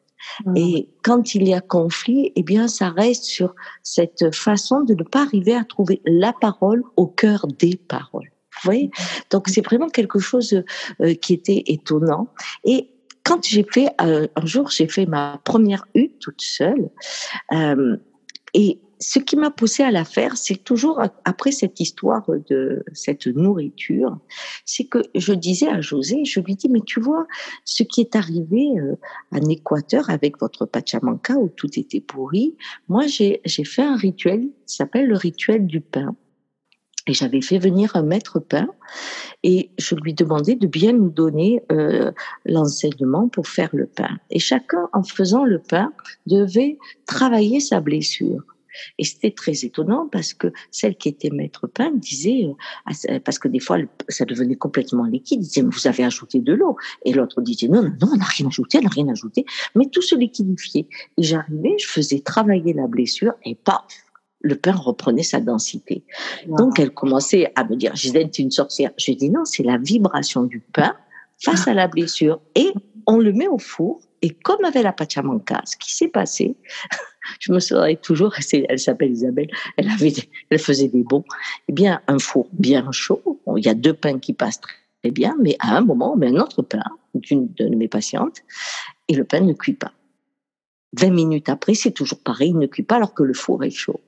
Mmh. 0.46 0.56
Et 0.56 0.88
quand 1.02 1.34
il 1.34 1.46
y 1.48 1.54
a 1.54 1.60
conflit, 1.60 2.32
eh 2.36 2.42
bien, 2.42 2.68
ça 2.68 2.90
reste 2.90 3.24
sur 3.24 3.54
cette 3.82 4.34
façon 4.34 4.82
de 4.82 4.94
ne 4.94 5.02
pas 5.02 5.22
arriver 5.22 5.54
à 5.54 5.64
trouver 5.64 6.00
la 6.06 6.32
parole 6.32 6.82
au 6.96 7.06
cœur 7.06 7.46
des 7.46 7.76
paroles. 7.76 8.30
Vous 8.52 8.60
voyez? 8.64 8.90
Donc, 9.30 9.48
c'est 9.48 9.64
vraiment 9.64 9.88
quelque 9.88 10.18
chose 10.18 10.62
euh, 11.00 11.14
qui 11.14 11.34
était 11.34 11.64
étonnant. 11.66 12.28
Et 12.64 12.90
quand 13.24 13.44
j'ai 13.44 13.66
fait, 13.68 13.88
un 13.98 14.28
jour, 14.44 14.70
j'ai 14.70 14.86
fait 14.86 15.06
ma 15.06 15.40
première 15.44 15.86
hutte 15.94 16.18
toute 16.20 16.42
seule. 16.42 16.90
et 18.52 18.78
ce 18.98 19.18
qui 19.18 19.36
m'a 19.36 19.50
poussé 19.50 19.82
à 19.82 19.90
la 19.90 20.04
faire, 20.04 20.36
c'est 20.36 20.62
toujours 20.62 21.00
après 21.24 21.52
cette 21.52 21.80
histoire 21.80 22.24
de 22.48 22.84
cette 22.92 23.26
nourriture, 23.26 24.18
c'est 24.64 24.84
que 24.84 24.98
je 25.14 25.32
disais 25.32 25.68
à 25.68 25.80
José, 25.80 26.24
je 26.24 26.40
lui 26.40 26.54
dis, 26.54 26.68
mais 26.68 26.80
tu 26.80 27.00
vois, 27.00 27.26
ce 27.64 27.82
qui 27.82 28.00
est 28.00 28.16
arrivé 28.16 28.70
euh, 28.78 28.96
en 29.32 29.48
Équateur 29.48 30.10
avec 30.10 30.40
votre 30.40 30.66
Pachamanca 30.66 31.34
où 31.36 31.48
tout 31.48 31.78
était 31.78 32.00
pourri, 32.00 32.56
moi 32.88 33.06
j'ai 33.06 33.40
fait 33.44 33.82
un 33.82 33.96
rituel 33.96 34.48
qui 34.66 34.76
s'appelle 34.76 35.06
le 35.06 35.16
rituel 35.16 35.66
du 35.66 35.80
pain. 35.80 36.16
Et 37.06 37.12
j'avais 37.12 37.42
fait 37.42 37.58
venir 37.58 37.96
un 37.96 38.02
maître 38.02 38.38
pain 38.38 38.66
et 39.42 39.70
je 39.78 39.94
lui 39.94 40.14
demandais 40.14 40.54
de 40.54 40.66
bien 40.66 40.94
nous 40.94 41.10
donner 41.10 41.62
euh, 41.70 42.10
l'enseignement 42.46 43.28
pour 43.28 43.46
faire 43.46 43.68
le 43.74 43.86
pain. 43.86 44.18
Et 44.30 44.38
chacun, 44.38 44.88
en 44.94 45.02
faisant 45.02 45.44
le 45.44 45.58
pain, 45.58 45.92
devait 46.26 46.78
travailler 47.04 47.60
sa 47.60 47.80
blessure. 47.80 48.42
Et 48.98 49.04
c'était 49.04 49.30
très 49.30 49.64
étonnant 49.64 50.08
parce 50.10 50.34
que 50.34 50.52
celle 50.70 50.96
qui 50.96 51.08
était 51.08 51.30
maître 51.30 51.66
pain 51.66 51.90
disait, 51.92 52.48
euh, 53.10 53.20
parce 53.20 53.38
que 53.38 53.48
des 53.48 53.60
fois 53.60 53.78
ça 54.08 54.24
devenait 54.24 54.56
complètement 54.56 55.04
liquide, 55.04 55.40
disait 55.40 55.62
vous 55.62 55.86
avez 55.86 56.04
ajouté 56.04 56.40
de 56.40 56.52
l'eau. 56.52 56.76
Et 57.04 57.12
l'autre 57.12 57.40
disait 57.42 57.68
non, 57.68 57.82
non, 57.82 57.94
non, 58.00 58.08
on 58.12 58.16
n'a 58.16 58.24
rien 58.24 58.46
ajouté, 58.46 58.78
on 58.78 58.82
n'a 58.82 58.90
rien 58.90 59.08
ajouté. 59.08 59.44
Mais 59.74 59.86
tout 59.86 60.02
se 60.02 60.14
liquidifiait. 60.14 60.88
Et 61.18 61.22
j'arrivais, 61.22 61.76
je 61.78 61.86
faisais 61.86 62.20
travailler 62.20 62.72
la 62.72 62.86
blessure 62.86 63.34
et 63.44 63.54
paf, 63.54 63.84
le 64.40 64.56
pain 64.56 64.72
reprenait 64.72 65.22
sa 65.22 65.40
densité. 65.40 66.04
Donc 66.46 66.78
elle 66.78 66.92
commençait 66.92 67.50
à 67.56 67.64
me 67.64 67.76
dire, 67.76 67.96
Gisèle, 67.96 68.30
tu 68.30 68.42
es 68.42 68.44
une 68.44 68.50
sorcière. 68.50 68.90
Je 68.98 69.12
dis 69.12 69.30
non, 69.30 69.44
c'est 69.44 69.62
la 69.62 69.78
vibration 69.78 70.44
du 70.44 70.60
pain 70.60 70.94
face 71.42 71.66
à 71.66 71.74
la 71.74 71.88
blessure. 71.88 72.40
Et 72.54 72.72
on 73.06 73.18
le 73.18 73.32
met 73.32 73.48
au 73.48 73.58
four. 73.58 74.00
Et 74.22 74.30
comme 74.30 74.64
avec 74.64 74.82
la 74.82 74.92
pachamanca, 74.92 75.60
ce 75.64 75.76
qui 75.76 75.94
s'est 75.94 76.08
passé, 76.08 76.56
je 77.40 77.52
me 77.52 77.60
souviens 77.60 77.94
toujours, 77.96 78.34
elle 78.68 78.78
s'appelle 78.78 79.12
Isabelle, 79.12 79.50
elle, 79.76 79.90
avait, 79.90 80.12
faisait 80.58 80.88
des 80.88 81.02
bons. 81.02 81.24
Eh 81.68 81.72
bien, 81.72 82.00
un 82.06 82.18
four 82.18 82.48
bien 82.52 82.90
chaud, 82.90 83.40
il 83.56 83.64
y 83.64 83.68
a 83.68 83.74
deux 83.74 83.92
pains 83.92 84.18
qui 84.18 84.32
passent 84.32 84.60
très 84.60 85.10
bien, 85.10 85.36
mais 85.40 85.56
à 85.60 85.76
un 85.76 85.82
moment, 85.82 86.14
on 86.14 86.16
met 86.16 86.28
un 86.28 86.40
autre 86.40 86.62
pain 86.62 86.84
d'une 87.14 87.52
de 87.54 87.68
mes 87.68 87.88
patientes 87.88 88.38
et 89.08 89.14
le 89.14 89.24
pain 89.24 89.40
ne 89.40 89.52
cuit 89.52 89.74
pas. 89.74 89.92
20 90.98 91.10
minutes 91.10 91.48
après, 91.48 91.74
c'est 91.74 91.90
toujours 91.90 92.20
pareil, 92.20 92.50
il 92.50 92.58
ne 92.58 92.66
cuit 92.66 92.82
pas 92.82 92.96
alors 92.96 93.14
que 93.14 93.22
le 93.22 93.34
four 93.34 93.64
est 93.64 93.70
chaud. 93.70 94.00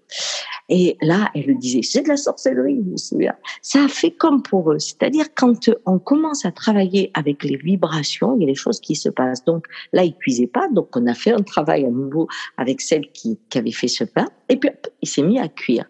Et 0.69 0.97
là, 1.01 1.31
elle 1.35 1.47
le 1.47 1.55
disait, 1.55 1.83
c'est 1.83 2.03
de 2.03 2.09
la 2.09 2.17
sorcellerie, 2.17 2.83
je 2.85 2.91
me 2.91 2.97
souviens. 2.97 3.35
Ça 3.63 3.85
a 3.85 3.89
fait 3.89 4.11
comme 4.11 4.43
pour 4.43 4.73
eux. 4.73 4.81
C'est-à-dire, 4.81 5.27
quand 5.35 5.71
on 5.87 5.99
commence 5.99 6.45
à 6.45 6.51
travailler 6.51 7.11
avec 7.15 7.45
les 7.45 7.57
vibrations, 7.57 8.37
il 8.37 8.43
y 8.43 8.45
a 8.45 8.49
des 8.49 8.57
choses 8.57 8.81
qui 8.81 8.97
se 8.97 9.09
passent. 9.09 9.45
Donc, 9.45 9.67
là, 9.93 10.03
il 10.03 10.15
cuisait 10.17 10.49
pas. 10.49 10.69
Donc, 10.69 10.97
on 10.97 11.07
a 11.07 11.15
fait 11.15 11.33
un 11.33 11.43
travail 11.43 11.85
à 11.85 11.91
nouveau 11.91 12.27
avec 12.57 12.81
celle 12.81 13.11
qui, 13.13 13.39
qui 13.49 13.59
avait 13.59 13.71
fait 13.71 13.89
ce 13.89 14.03
pain. 14.03 14.27
Et 14.49 14.57
puis, 14.57 14.71
il 15.03 15.09
s'est 15.09 15.23
mis 15.23 15.39
à 15.39 15.49
cuire. 15.49 15.85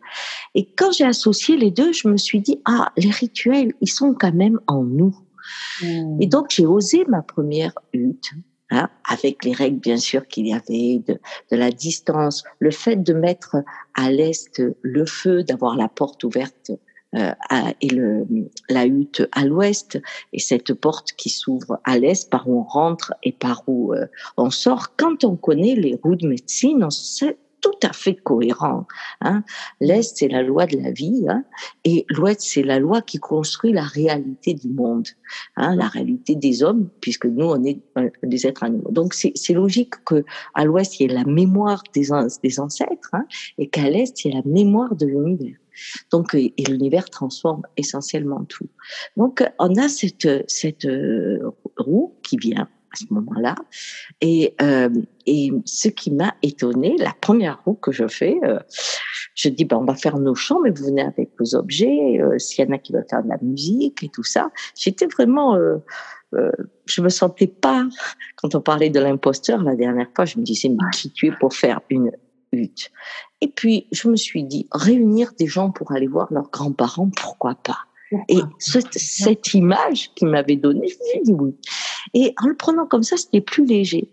Et 0.55 0.69
quand 0.77 0.93
j'ai 0.93 1.05
associé 1.05 1.57
les 1.57 1.71
deux, 1.71 1.93
je 1.93 2.09
me 2.09 2.19
suis 2.19 2.41
dit, 2.41 2.61
ah, 2.67 2.93
les 2.99 3.11
rituels, 3.11 3.73
ils 3.81 3.91
sont 3.91 4.13
quand 4.13 4.35
même 4.35 4.61
en 4.67 4.83
nous. 4.83 5.17
Mmh. 5.83 6.21
Et 6.21 6.27
donc, 6.27 6.51
j'ai 6.51 6.67
osé 6.67 7.05
ma 7.09 7.23
première 7.23 7.73
hutte 7.95 8.33
Hein, 8.71 8.89
avec 9.09 9.45
les 9.45 9.53
règles 9.53 9.79
bien 9.79 9.97
sûr 9.97 10.27
qu'il 10.27 10.49
y 10.49 10.53
avait 10.53 11.01
de, 11.07 11.21
de, 11.53 11.57
la 11.57 11.71
distance, 11.71 12.43
le 12.59 12.73
fait 12.73 12.97
de 12.97 13.13
mettre 13.13 13.59
à 13.95 14.11
l'est 14.11 14.61
le 14.83 15.07
feu, 15.07 15.45
d'avoir 15.45 15.77
la 15.77 15.89
porte 15.89 16.25
ouverte 16.25 16.73
euh, 17.15 17.33
et 17.81 17.89
le, 17.89 18.27
la 18.69 18.85
hutte 18.85 19.23
à 19.31 19.45
l'ouest 19.45 20.01
et 20.33 20.41
cette 20.41 20.75
porte 20.75 21.13
qui 21.13 21.31
s'ouvre 21.31 21.79
à 21.85 21.97
l'est 21.97 22.29
par 22.29 22.49
où 22.49 22.59
on 22.59 22.65
rentre 22.65 23.15
et 23.23 23.31
par 23.31 23.63
où 23.69 23.95
euh, 23.95 24.07
on 24.37 24.51
sort. 24.51 24.97
Quand 24.97 25.23
on 25.23 25.37
connaît 25.37 25.77
les 25.77 25.99
roues 26.03 26.17
de 26.17 26.27
médecine, 26.27 26.83
on 26.83 26.91
sait 26.91 27.39
tout 27.61 27.79
à 27.83 27.93
fait 27.93 28.15
cohérent. 28.15 28.87
Hein. 29.21 29.43
L'Est, 29.81 30.17
c'est 30.19 30.29
la 30.29 30.43
loi 30.43 30.67
de 30.67 30.79
la 30.79 30.91
vie, 30.91 31.25
hein, 31.29 31.45
et 31.85 32.05
l'Ouest, 32.09 32.41
c'est 32.43 32.63
la 32.63 32.79
loi 32.79 33.03
qui 33.03 33.19
construit 33.19 33.73
la 33.73 33.83
réalité 33.83 34.55
du 34.55 34.69
monde, 34.69 35.09
hein, 35.57 35.75
la 35.75 35.89
réalité 35.89 36.35
des 36.35 36.63
hommes, 36.63 36.89
puisque 37.01 37.27
nous, 37.27 37.47
on 37.47 37.65
est 37.65 37.81
euh, 37.99 38.11
des 38.23 38.47
êtres 38.47 38.63
animaux. 38.63 38.91
Donc, 38.91 39.15
c'est 39.15 39.53
logique 39.53 39.95
que 40.05 40.25
à 40.55 40.65
l'Ouest, 40.65 41.01
il 41.01 41.05
y 41.05 41.11
ait 41.11 41.15
la 41.15 41.25
mémoire 41.25 41.83
des, 41.95 42.13
ancêtres, 42.13 43.11
hein, 43.13 43.27
et 43.59 43.69
qu'à 43.69 43.89
l'Est, 43.89 44.25
il 44.25 44.29
y 44.29 44.31
ait 44.33 44.37
la 44.37 44.51
mémoire 44.51 44.95
de 44.95 45.07
l'univers. 45.07 45.57
Donc, 46.11 46.35
et, 46.35 46.55
l'univers 46.69 47.11
transforme 47.11 47.63
essentiellement 47.77 48.45
tout. 48.45 48.69
Donc, 49.17 49.45
on 49.59 49.75
a 49.77 49.89
cette, 49.89 50.51
cette 50.51 50.87
euh, 50.87 51.51
roue 51.77 52.15
qui 52.23 52.37
vient 52.37 52.69
ce 52.97 53.05
moment-là. 53.11 53.55
Et, 54.21 54.55
euh, 54.61 54.91
et 55.27 55.51
ce 55.65 55.89
qui 55.89 56.11
m'a 56.11 56.35
étonné, 56.43 56.97
la 56.99 57.13
première 57.21 57.63
roue 57.65 57.75
que 57.75 57.93
je 57.93 58.07
fais, 58.09 58.39
euh, 58.45 58.59
je 59.35 59.49
dis, 59.49 59.65
ben, 59.65 59.77
on 59.77 59.85
va 59.85 59.95
faire 59.95 60.19
nos 60.19 60.35
chants, 60.35 60.61
mais 60.63 60.71
vous 60.71 60.85
venez 60.85 61.03
avec 61.03 61.31
vos 61.39 61.55
objets, 61.55 62.21
euh, 62.21 62.39
s'il 62.39 62.65
y 62.65 62.69
en 62.69 62.73
a 62.73 62.79
qui 62.79 62.93
veulent 62.93 63.07
faire 63.09 63.23
de 63.23 63.29
la 63.29 63.39
musique 63.43 64.03
et 64.03 64.09
tout 64.09 64.25
ça. 64.25 64.51
J'étais 64.77 65.07
vraiment... 65.07 65.57
Euh, 65.57 65.77
euh, 66.35 66.51
je 66.87 67.01
me 67.03 67.09
sentais 67.09 67.47
pas, 67.47 67.87
quand 68.37 68.55
on 68.55 68.61
parlait 68.61 68.91
de 68.91 68.99
l'imposteur 68.99 69.63
la 69.63 69.77
dernière 69.77 70.09
fois, 70.15 70.25
je 70.25 70.39
me 70.39 70.45
disais, 70.45 70.69
mais 70.69 70.91
qui 70.93 71.11
tu 71.13 71.29
es 71.29 71.33
pour 71.33 71.55
faire 71.55 71.81
une 71.89 72.11
hutte? 72.53 72.91
Et 73.41 73.49
puis, 73.49 73.87
je 73.93 74.09
me 74.09 74.17
suis 74.17 74.43
dit, 74.43 74.67
réunir 74.73 75.33
des 75.39 75.47
gens 75.47 75.71
pour 75.71 75.93
aller 75.93 76.09
voir 76.09 76.33
leurs 76.33 76.51
grands-parents, 76.51 77.11
pourquoi 77.17 77.55
pas? 77.55 77.86
Et 78.29 78.39
cette, 78.59 79.55
image 79.55 80.13
qu'il 80.15 80.29
m'avait 80.29 80.57
donnée, 80.57 80.89
je 80.89 81.23
dit 81.23 81.33
oui. 81.33 81.55
Et 82.15 82.35
en 82.41 82.47
le 82.47 82.57
prenant 82.57 82.87
comme 82.87 83.03
ça, 83.03 83.17
c'était 83.17 83.41
plus 83.41 83.67
léger. 83.67 84.09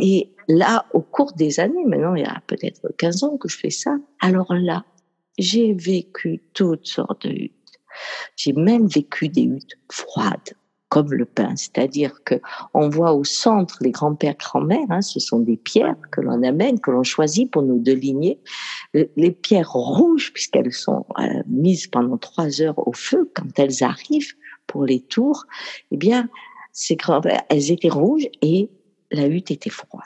Et 0.00 0.30
là, 0.48 0.86
au 0.92 1.00
cours 1.00 1.32
des 1.32 1.60
années, 1.60 1.84
maintenant 1.84 2.14
il 2.14 2.22
y 2.22 2.26
a 2.26 2.42
peut-être 2.46 2.92
15 2.96 3.24
ans 3.24 3.36
que 3.36 3.48
je 3.48 3.58
fais 3.58 3.70
ça, 3.70 3.96
alors 4.20 4.52
là, 4.54 4.84
j'ai 5.38 5.74
vécu 5.74 6.42
toutes 6.54 6.86
sortes 6.86 7.26
de 7.26 7.32
huttes. 7.32 7.52
J'ai 8.36 8.52
même 8.52 8.86
vécu 8.86 9.28
des 9.28 9.42
huttes 9.42 9.78
froides, 9.90 10.54
comme 10.88 11.12
le 11.12 11.24
pain, 11.24 11.56
c'est-à-dire 11.56 12.22
que 12.24 12.36
on 12.72 12.88
voit 12.88 13.14
au 13.14 13.24
centre 13.24 13.78
les 13.80 13.90
grands-pères, 13.90 14.36
grand-mères, 14.38 14.86
hein, 14.90 15.02
ce 15.02 15.18
sont 15.18 15.40
des 15.40 15.56
pierres 15.56 15.96
que 16.12 16.20
l'on 16.20 16.42
amène, 16.42 16.80
que 16.80 16.90
l'on 16.90 17.02
choisit 17.02 17.50
pour 17.50 17.62
nos 17.62 17.78
deux 17.78 17.94
lignées. 17.94 18.38
Les 18.92 19.32
pierres 19.32 19.72
rouges, 19.72 20.32
puisqu'elles 20.32 20.72
sont 20.72 21.04
euh, 21.18 21.42
mises 21.46 21.88
pendant 21.88 22.16
trois 22.16 22.60
heures 22.60 22.86
au 22.86 22.92
feu, 22.92 23.30
quand 23.34 23.58
elles 23.58 23.82
arrivent 23.82 24.34
pour 24.66 24.84
les 24.84 25.00
tours, 25.00 25.46
eh 25.90 25.96
bien, 25.96 26.28
ces 26.72 26.96
grands-pères, 26.96 27.42
elles 27.48 27.72
étaient 27.72 27.88
rouges 27.88 28.28
et 28.42 28.70
la 29.10 29.26
hutte 29.26 29.50
était 29.50 29.70
froide. 29.70 30.04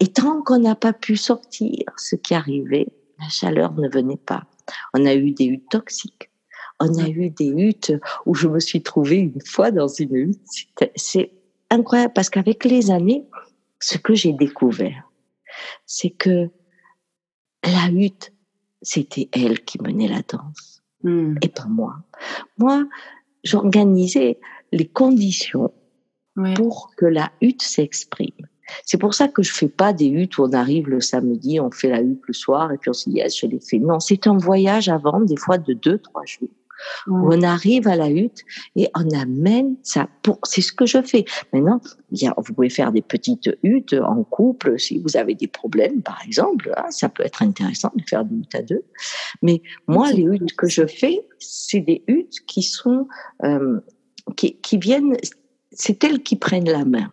Et 0.00 0.08
tant 0.08 0.42
qu'on 0.42 0.58
n'a 0.58 0.74
pas 0.74 0.92
pu 0.92 1.16
sortir 1.16 1.84
ce 1.96 2.16
qui 2.16 2.34
arrivait, 2.34 2.86
la 3.18 3.28
chaleur 3.28 3.72
ne 3.74 3.88
venait 3.88 4.18
pas. 4.18 4.44
On 4.92 5.06
a 5.06 5.14
eu 5.14 5.30
des 5.30 5.46
huttes 5.46 5.70
toxiques 5.70 6.30
on 6.90 6.98
a 6.98 7.08
eu 7.08 7.30
des 7.30 7.48
huttes 7.48 7.92
où 8.26 8.34
je 8.34 8.48
me 8.48 8.60
suis 8.60 8.82
trouvée 8.82 9.18
une 9.18 9.40
fois 9.44 9.70
dans 9.70 9.88
une 9.88 10.14
hutte. 10.14 10.40
C'est 10.96 11.32
incroyable 11.70 12.12
parce 12.14 12.30
qu'avec 12.30 12.64
les 12.64 12.90
années, 12.90 13.24
ce 13.80 13.98
que 13.98 14.14
j'ai 14.14 14.32
découvert, 14.32 15.10
c'est 15.86 16.10
que 16.10 16.50
la 17.62 17.88
hutte, 17.90 18.32
c'était 18.82 19.28
elle 19.32 19.64
qui 19.64 19.80
menait 19.80 20.08
la 20.08 20.22
danse 20.22 20.82
hmm. 21.02 21.36
et 21.42 21.48
pas 21.48 21.66
moi. 21.66 21.96
Moi, 22.58 22.84
j'organisais 23.42 24.38
les 24.72 24.86
conditions 24.86 25.72
pour 26.56 26.90
que 26.96 27.06
la 27.06 27.30
hutte 27.40 27.62
s'exprime. 27.62 28.32
C'est 28.84 28.98
pour 28.98 29.14
ça 29.14 29.28
que 29.28 29.42
je 29.42 29.52
fais 29.52 29.68
pas 29.68 29.92
des 29.92 30.06
huttes 30.06 30.38
où 30.38 30.44
on 30.44 30.52
arrive 30.52 30.88
le 30.88 31.00
samedi, 31.00 31.60
on 31.60 31.70
fait 31.70 31.90
la 31.90 32.00
hutte 32.00 32.22
le 32.26 32.34
soir 32.34 32.72
et 32.72 32.78
puis 32.78 32.90
on 32.90 32.94
se 32.94 33.10
dit 33.10 33.16
yes, 33.16 33.38
je 33.38 33.46
l'ai 33.46 33.60
fait. 33.60 33.78
Non, 33.78 34.00
c'est 34.00 34.26
un 34.26 34.36
voyage 34.36 34.88
avant, 34.88 35.20
des 35.20 35.36
fois 35.36 35.58
de 35.58 35.74
deux, 35.74 35.98
trois 35.98 36.24
jours 36.24 36.48
où 37.06 37.32
on 37.32 37.42
arrive 37.42 37.88
à 37.88 37.96
la 37.96 38.10
hutte 38.10 38.42
et 38.76 38.88
on 38.94 39.08
amène 39.10 39.76
ça 39.82 40.08
pour, 40.22 40.38
c'est 40.44 40.60
ce 40.60 40.72
que 40.72 40.86
je 40.86 41.02
fais. 41.02 41.24
Maintenant, 41.52 41.80
vous 42.10 42.54
pouvez 42.54 42.70
faire 42.70 42.92
des 42.92 43.02
petites 43.02 43.50
huttes 43.62 43.94
en 43.94 44.24
couple 44.24 44.78
si 44.78 44.98
vous 44.98 45.16
avez 45.16 45.34
des 45.34 45.48
problèmes, 45.48 46.02
par 46.02 46.20
exemple. 46.24 46.72
Hein, 46.76 46.90
ça 46.90 47.08
peut 47.08 47.24
être 47.24 47.42
intéressant 47.42 47.92
de 47.94 48.02
faire 48.08 48.24
des 48.24 48.36
huttes 48.36 48.54
à 48.54 48.62
deux. 48.62 48.84
Mais 49.42 49.62
moi, 49.86 50.12
les 50.12 50.22
huttes 50.22 50.54
que 50.56 50.68
je 50.68 50.86
fais, 50.86 51.26
c'est 51.38 51.80
des 51.80 52.04
huttes 52.06 52.44
qui 52.46 52.62
sont, 52.62 53.08
euh, 53.44 53.80
qui, 54.36 54.56
qui 54.60 54.78
viennent, 54.78 55.16
c'est 55.70 56.02
elles 56.04 56.22
qui 56.22 56.36
prennent 56.36 56.68
la 56.68 56.84
main. 56.84 57.10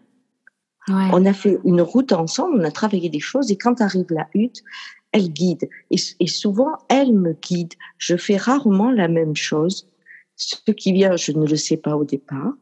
On 0.87 1.25
a 1.25 1.33
fait 1.33 1.59
une 1.63 1.81
route 1.81 2.11
ensemble, 2.11 2.59
on 2.59 2.63
a 2.63 2.71
travaillé 2.71 3.09
des 3.09 3.19
choses 3.19 3.51
et 3.51 3.57
quand 3.57 3.81
arrive 3.81 4.07
la 4.09 4.27
hutte, 4.33 4.63
elle 5.11 5.29
guide. 5.29 5.69
Et, 5.89 6.27
souvent, 6.27 6.77
elle 6.89 7.13
me 7.13 7.33
guide. 7.33 7.73
Je 7.97 8.15
fais 8.15 8.37
rarement 8.37 8.91
la 8.91 9.07
même 9.07 9.35
chose. 9.35 9.89
Ce 10.35 10.71
qui 10.71 10.93
vient, 10.93 11.15
je 11.15 11.31
ne 11.33 11.45
le 11.45 11.55
sais 11.55 11.77
pas 11.77 11.95
au 11.95 12.05
départ. 12.05 12.53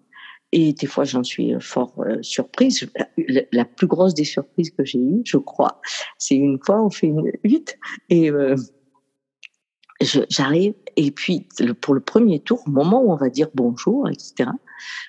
Et 0.51 0.73
des 0.73 0.87
fois, 0.87 1.03
j'en 1.03 1.23
suis 1.23 1.53
fort 1.59 1.93
euh, 1.99 2.17
surprise. 2.23 2.89
La, 3.51 3.65
plus 3.65 3.85
grosse 3.85 4.15
des 4.15 4.23
surprises 4.23 4.71
que 4.71 4.83
j'ai 4.83 4.99
eues, 4.99 5.21
je 5.23 5.37
crois, 5.37 5.79
c'est 6.17 6.35
une 6.35 6.57
fois, 6.63 6.83
on 6.83 6.89
fait 6.89 7.07
une 7.07 7.31
hutte 7.43 7.77
et 8.09 8.31
euh, 8.31 8.55
j'arrive. 10.01 10.73
Et 10.95 11.11
puis, 11.11 11.47
pour 11.81 11.93
le 11.93 11.99
premier 11.99 12.39
tour, 12.39 12.63
au 12.65 12.71
moment 12.71 13.03
où 13.03 13.11
on 13.11 13.15
va 13.15 13.29
dire 13.29 13.49
bonjour, 13.53 14.09
etc., 14.09 14.49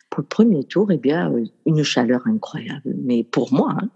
pour 0.09 0.21
le 0.21 0.27
premier 0.27 0.65
tour, 0.65 0.91
eh 0.91 0.99
bien, 0.99 1.33
une 1.67 1.83
chaleur 1.83 2.27
incroyable. 2.27 2.95
Mais 3.03 3.25
pour 3.25 3.53
moi, 3.53 3.77
hein, 3.81 3.89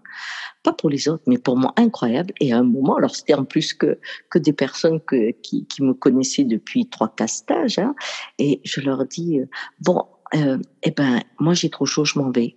pas 0.63 0.73
pour 0.73 0.89
les 0.89 1.07
autres, 1.07 1.23
mais 1.27 1.37
pour 1.37 1.57
moi 1.57 1.73
incroyable. 1.77 2.33
Et 2.39 2.53
à 2.53 2.57
un 2.57 2.63
moment, 2.63 2.95
alors 2.97 3.15
c'était 3.15 3.35
en 3.35 3.45
plus 3.45 3.73
que 3.73 3.99
que 4.29 4.39
des 4.39 4.53
personnes 4.53 4.99
que, 4.99 5.31
qui, 5.31 5.65
qui 5.65 5.83
me 5.83 5.93
connaissaient 5.93 6.43
depuis 6.43 6.87
trois 6.87 7.13
quatre 7.15 7.29
stages, 7.29 7.79
hein, 7.79 7.95
et 8.39 8.61
je 8.63 8.81
leur 8.81 9.05
dis 9.05 9.39
euh, 9.39 9.45
bon, 9.81 10.03
euh, 10.33 10.57
eh 10.83 10.91
ben 10.91 11.21
moi 11.39 11.53
j'ai 11.53 11.69
trop 11.69 11.85
chaud, 11.85 12.05
je 12.05 12.19
m'en 12.19 12.31
vais. 12.31 12.55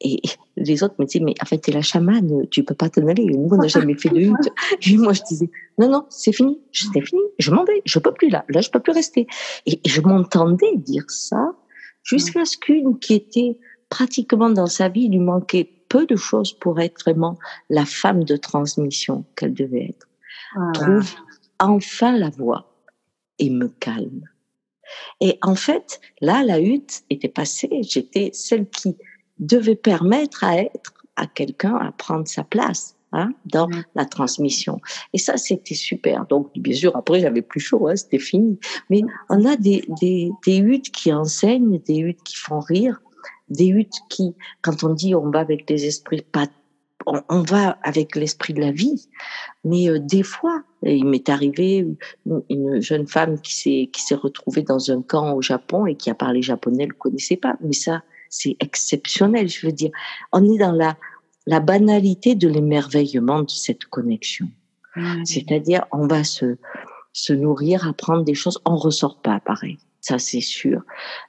Et 0.00 0.22
les 0.56 0.84
autres 0.84 0.94
me 0.98 1.06
disaient, 1.06 1.24
mais 1.24 1.34
en 1.42 1.44
fait, 1.44 1.58
t'es 1.58 1.72
la 1.72 1.82
chamane, 1.82 2.46
tu 2.50 2.62
peux 2.62 2.74
pas 2.74 2.88
t'en 2.88 3.06
aller. 3.08 3.24
Nous, 3.24 3.48
on 3.50 3.56
n'a 3.56 3.66
jamais 3.66 3.94
fait 3.94 4.10
de 4.10 4.20
hutte. 4.20 4.48
Et 4.86 4.96
moi, 4.96 5.12
je 5.12 5.22
disais, 5.28 5.50
non, 5.76 5.88
non, 5.88 6.06
c'est 6.08 6.32
fini. 6.32 6.60
C'est 6.72 7.00
fini. 7.00 7.20
Je 7.38 7.50
m'en 7.50 7.64
vais. 7.64 7.82
Je 7.84 7.98
peux 7.98 8.12
plus 8.12 8.28
là. 8.28 8.44
Là, 8.48 8.60
je 8.60 8.70
peux 8.70 8.78
plus 8.78 8.92
rester. 8.92 9.26
Et 9.66 9.80
je 9.84 10.00
m'entendais 10.00 10.76
dire 10.76 11.04
ça 11.08 11.52
jusqu'à 12.08 12.44
ce 12.44 12.56
qu'une 12.56 12.98
qui 12.98 13.14
était 13.14 13.58
pratiquement 13.88 14.50
dans 14.50 14.66
sa 14.66 14.88
vie, 14.88 15.08
lui 15.08 15.18
manquait 15.18 15.70
peu 15.88 16.06
de 16.06 16.16
choses 16.16 16.52
pour 16.52 16.80
être 16.80 17.00
vraiment 17.02 17.38
la 17.70 17.84
femme 17.84 18.24
de 18.24 18.36
transmission 18.36 19.24
qu'elle 19.36 19.54
devait 19.54 19.90
être. 19.90 20.08
Ah. 20.56 20.72
Trouve 20.74 21.14
enfin 21.58 22.16
la 22.16 22.30
voix 22.30 22.72
et 23.38 23.50
me 23.50 23.68
calme. 23.68 24.24
Et 25.20 25.38
en 25.42 25.54
fait, 25.54 26.00
là, 26.20 26.42
la 26.42 26.60
hutte 26.60 27.02
était 27.10 27.28
passée. 27.28 27.80
J'étais 27.82 28.30
celle 28.32 28.68
qui 28.68 28.96
devait 29.38 29.76
permettre 29.76 30.44
à 30.44 30.56
être 30.56 30.94
à 31.16 31.26
quelqu'un 31.26 31.76
à 31.76 31.92
prendre 31.92 32.26
sa 32.26 32.44
place. 32.44 32.96
Hein, 33.12 33.30
dans 33.46 33.70
la 33.94 34.04
transmission. 34.04 34.82
Et 35.14 35.18
ça, 35.18 35.38
c'était 35.38 35.74
super. 35.74 36.26
Donc, 36.26 36.50
bien 36.54 36.74
sûr, 36.74 36.94
après, 36.94 37.20
j'avais 37.20 37.40
plus 37.40 37.58
chaud, 37.58 37.88
hein, 37.88 37.96
c'était 37.96 38.18
fini. 38.18 38.58
Mais 38.90 39.00
on 39.30 39.46
a 39.46 39.56
des, 39.56 39.82
des, 39.98 40.30
des 40.44 40.58
huttes 40.58 40.90
qui 40.90 41.10
enseignent, 41.10 41.80
des 41.86 42.00
huttes 42.00 42.22
qui 42.22 42.36
font 42.36 42.60
rire, 42.60 43.00
des 43.48 43.68
huttes 43.68 43.96
qui, 44.10 44.34
quand 44.60 44.84
on 44.84 44.92
dit 44.92 45.14
on 45.14 45.30
va 45.30 45.40
avec 45.40 45.70
les 45.70 45.86
esprits, 45.86 46.20
pas, 46.20 46.48
on, 47.06 47.42
va 47.42 47.78
avec 47.82 48.14
l'esprit 48.14 48.52
de 48.52 48.60
la 48.60 48.72
vie. 48.72 49.08
Mais 49.64 49.88
euh, 49.88 49.98
des 49.98 50.22
fois, 50.22 50.62
il 50.82 51.06
m'est 51.06 51.28
arrivé 51.28 51.86
une, 52.50 52.80
jeune 52.82 53.06
femme 53.06 53.40
qui 53.40 53.54
s'est 53.54 53.90
qui 53.92 54.02
s'est 54.02 54.14
retrouvée 54.14 54.62
dans 54.62 54.90
un 54.90 55.02
camp 55.02 55.34
au 55.34 55.42
Japon 55.42 55.86
et 55.86 55.94
qui 55.94 56.10
a 56.10 56.14
parlé 56.14 56.42
japonais, 56.42 56.82
elle 56.82 56.88
ne 56.88 56.92
connaissait 56.92 57.36
pas. 57.36 57.56
Mais 57.60 57.72
ça, 57.72 58.02
c'est 58.28 58.56
exceptionnel. 58.60 59.48
Je 59.48 59.66
veux 59.66 59.72
dire, 59.72 59.90
on 60.32 60.44
est 60.52 60.58
dans 60.58 60.72
la 60.72 60.96
la 61.48 61.60
banalité 61.60 62.34
de 62.34 62.46
l'émerveillement 62.46 63.40
de 63.42 63.50
cette 63.50 63.86
connexion. 63.86 64.48
C'est-à-dire, 65.24 65.84
on 65.92 66.06
va 66.06 66.24
se 66.24 66.56
se 67.12 67.32
nourrir, 67.32 67.86
apprendre 67.88 68.22
des 68.22 68.34
choses, 68.34 68.60
on 68.64 68.76
ressort 68.76 69.20
pas 69.22 69.40
pareil 69.40 69.78
ça 70.00 70.18
c'est 70.18 70.40
sûr. 70.40 70.82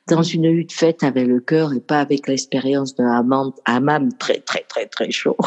Dans 0.08 0.24
une 0.24 0.46
hutte 0.46 0.72
faite 0.72 1.04
avec 1.04 1.28
le 1.28 1.40
cœur 1.40 1.74
et 1.74 1.82
pas 1.82 2.00
avec 2.00 2.28
l'expérience 2.28 2.96
d'un 2.96 3.26
hammam 3.66 4.14
très 4.18 4.40
très 4.40 4.64
très 4.70 4.86
très 4.86 5.12
chaud. 5.12 5.38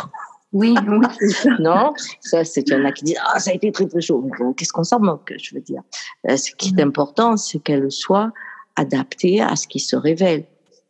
Oui, 0.53 0.75
non, 1.61 1.95
ça 2.21 2.45
c'est 2.45 2.69
il 2.69 2.75
y 2.75 2.77
en 2.77 2.85
a 2.85 2.93
qui 2.93 3.05
disent 3.05 3.21
ah 3.25 3.39
ça 3.39 3.53
a 3.53 3.55
été 3.55 3.73
très 3.73 3.87
très 3.87 4.01
chaud. 4.01 4.29
Qu'est-ce 4.57 4.73
qu'on 4.73 4.85
s'en 4.85 5.01
moque, 5.01 5.33
je 5.41 5.55
veux 5.55 5.63
dire? 5.63 5.83
Euh, 6.29 6.37
ce 6.37 6.51
qui 6.55 6.75
est 6.77 6.83
important, 6.83 7.37
c'est 7.37 7.61
qu'elle 7.61 7.91
soit 7.91 8.33
adaptée 8.77 9.41
à 9.41 9.57
ce 9.57 9.67
qui 9.67 9.81
se 9.81 9.97
révèle. 9.97 10.45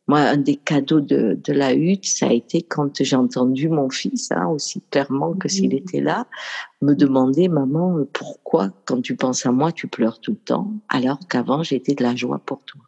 Moi, 0.09 0.21
un 0.21 0.37
des 0.37 0.57
cadeaux 0.57 1.01
de, 1.01 1.39
de 1.43 1.53
la 1.53 1.75
hutte, 1.75 2.07
ça 2.07 2.27
a 2.27 2.33
été 2.33 2.63
quand 2.63 3.03
j'ai 3.03 3.17
entendu 3.17 3.69
mon 3.69 3.89
fils, 3.89 4.33
hein, 4.33 4.47
aussi 4.49 4.83
clairement 4.91 5.35
que 5.35 5.49
s'il 5.49 5.75
était 5.75 6.01
là, 6.01 6.27
me 6.81 6.95
demander, 6.95 7.49
maman, 7.49 8.05
pourquoi 8.13 8.71
quand 8.85 9.01
tu 9.01 9.15
penses 9.17 9.47
à 9.47 9.53
moi, 9.53 9.71
tu 9.73 9.87
pleures 9.87 10.21
tout 10.21 10.33
le 10.33 10.39
temps, 10.39 10.73
alors 10.89 11.21
qu'avant 11.29 11.63
j'étais 11.63 11.95
de 11.95 12.03
la 12.03 12.17
joie 12.17 12.41
pour 12.45 12.65
toi. 12.65 12.81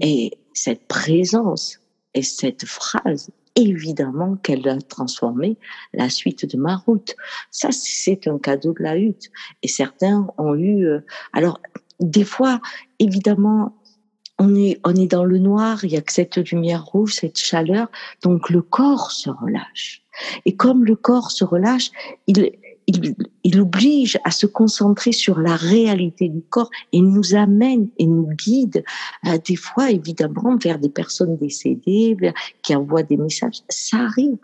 Et 0.00 0.38
cette 0.54 0.88
présence 0.88 1.80
et 2.14 2.22
cette 2.22 2.64
phrase, 2.64 3.30
évidemment 3.56 4.36
qu'elle 4.36 4.68
a 4.68 4.78
transformé 4.80 5.56
la 5.92 6.08
suite 6.10 6.46
de 6.46 6.56
ma 6.58 6.76
route. 6.76 7.16
Ça, 7.50 7.70
c'est 7.72 8.26
un 8.26 8.38
cadeau 8.38 8.72
de 8.72 8.82
la 8.82 8.96
hutte. 8.96 9.30
Et 9.62 9.68
certains 9.68 10.26
ont 10.38 10.54
eu, 10.54 10.86
euh, 10.86 11.00
alors, 11.32 11.60
des 12.00 12.24
fois, 12.24 12.60
évidemment, 12.98 13.74
on 14.38 14.54
est, 14.54 14.80
on 14.84 14.94
est 14.94 15.10
dans 15.10 15.24
le 15.24 15.38
noir, 15.38 15.84
il 15.84 15.92
y 15.92 15.96
a 15.96 16.02
que 16.02 16.12
cette 16.12 16.36
lumière 16.36 16.84
rouge, 16.84 17.14
cette 17.14 17.38
chaleur, 17.38 17.88
donc 18.22 18.50
le 18.50 18.62
corps 18.62 19.10
se 19.10 19.30
relâche. 19.30 20.02
Et 20.44 20.56
comme 20.56 20.84
le 20.84 20.96
corps 20.96 21.30
se 21.30 21.44
relâche, 21.44 21.90
il, 22.26 22.52
il, 22.86 23.14
il 23.44 23.60
oblige 23.60 24.18
à 24.24 24.30
se 24.30 24.46
concentrer 24.46 25.12
sur 25.12 25.38
la 25.38 25.56
réalité 25.56 26.28
du 26.28 26.42
corps 26.42 26.70
et 26.92 27.00
nous 27.00 27.34
amène 27.34 27.88
et 27.98 28.06
nous 28.06 28.28
guide 28.28 28.84
euh, 29.26 29.38
des 29.46 29.56
fois 29.56 29.90
évidemment 29.90 30.56
vers 30.56 30.78
des 30.78 30.88
personnes 30.88 31.36
décédées, 31.36 32.16
qui 32.62 32.74
envoient 32.74 33.02
des 33.02 33.16
messages. 33.16 33.62
Ça 33.68 33.98
arrive. 33.98 34.38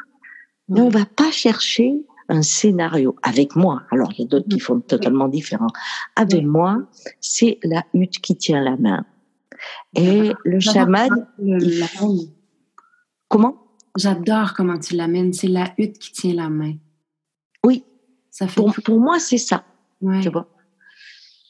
Mais 0.68 0.80
on 0.80 0.88
va 0.88 1.04
pas 1.04 1.30
chercher 1.30 2.02
un 2.28 2.42
scénario 2.42 3.16
avec 3.22 3.56
moi. 3.56 3.82
Alors 3.90 4.10
il 4.16 4.22
y 4.22 4.24
a 4.24 4.28
d'autres 4.28 4.48
qui 4.48 4.60
font 4.60 4.80
totalement 4.80 5.28
différent. 5.28 5.68
Avec 6.16 6.44
moi, 6.44 6.82
c'est 7.20 7.58
la 7.62 7.84
hutte 7.92 8.20
qui 8.20 8.36
tient 8.36 8.62
la 8.62 8.76
main. 8.76 9.04
Et 9.96 10.32
le 10.44 10.60
chaman, 10.60 11.26
comment? 13.28 13.58
J'adore 13.96 14.54
comment 14.54 14.78
tu 14.78 14.96
l'amènes. 14.96 15.32
C'est 15.32 15.48
la 15.48 15.74
hutte 15.76 15.98
qui 15.98 16.12
tient 16.12 16.34
la 16.34 16.48
main. 16.48 16.74
Oui. 17.64 17.84
Ça 18.30 18.48
fait 18.48 18.60
pour, 18.60 18.74
pour 18.84 18.98
moi, 19.00 19.18
c'est 19.18 19.38
ça. 19.38 19.64
Tu 20.22 20.30
vois. 20.30 20.48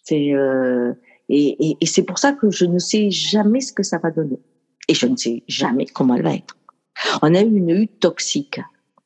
C'est 0.03 0.35
euh, 0.35 0.93
et, 1.29 1.71
et, 1.71 1.77
et 1.81 1.87
c'est 1.87 2.03
pour 2.03 2.19
ça 2.19 2.33
que 2.33 2.51
je 2.51 2.65
ne 2.65 2.79
sais 2.79 3.11
jamais 3.11 3.61
ce 3.61 3.73
que 3.73 3.85
ça 3.85 3.99
va 3.99 4.11
donner. 4.11 4.41
Et 4.89 4.95
je 4.95 5.07
ne 5.07 5.17
sais 5.17 5.45
jamais 5.47 5.87
comment 5.87 6.17
elle 6.17 6.25
va 6.25 6.35
être. 6.35 6.57
On 7.23 7.35
a 7.35 7.41
eu 7.41 7.57
une 7.57 7.71
hutte 7.71 8.01
toxique. 8.01 8.61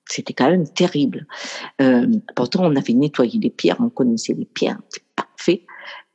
C'était 0.09 0.33
quand 0.33 0.51
même 0.51 0.69
terrible. 0.69 1.27
Euh, 1.83 2.07
pourtant, 2.35 2.65
on 2.65 2.77
avait 2.77 2.95
nettoyé 2.95 3.39
les 3.39 3.51
pierres, 3.51 3.77
on 3.81 3.91
connaissait 3.91 4.35
les 4.35 4.45
pierres. 4.47 4.81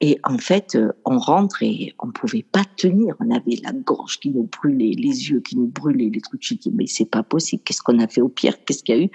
Et 0.03 0.19
en 0.23 0.39
fait, 0.39 0.75
euh, 0.75 0.91
on 1.05 1.19
rentre 1.19 1.61
et 1.61 1.93
on 1.99 2.11
pouvait 2.11 2.43
pas 2.43 2.63
tenir. 2.75 3.15
On 3.19 3.29
avait 3.29 3.59
la 3.63 3.71
gorge 3.71 4.19
qui 4.19 4.31
nous 4.31 4.49
brûlait, 4.51 4.95
les 4.97 5.29
yeux 5.29 5.41
qui 5.41 5.55
nous 5.55 5.67
brûlaient, 5.67 6.09
les 6.11 6.21
trucs. 6.21 6.43
Je 6.43 6.55
dis, 6.55 6.71
mais 6.73 6.87
c'est 6.87 7.05
pas 7.05 7.21
possible. 7.21 7.61
Qu'est-ce 7.63 7.83
qu'on 7.83 7.99
a 7.99 8.07
fait 8.07 8.21
au 8.21 8.29
pire? 8.29 8.63
Qu'est-ce 8.65 8.83
qu'il 8.83 8.95
y 8.95 8.99
a 8.99 9.03
eu? 9.03 9.09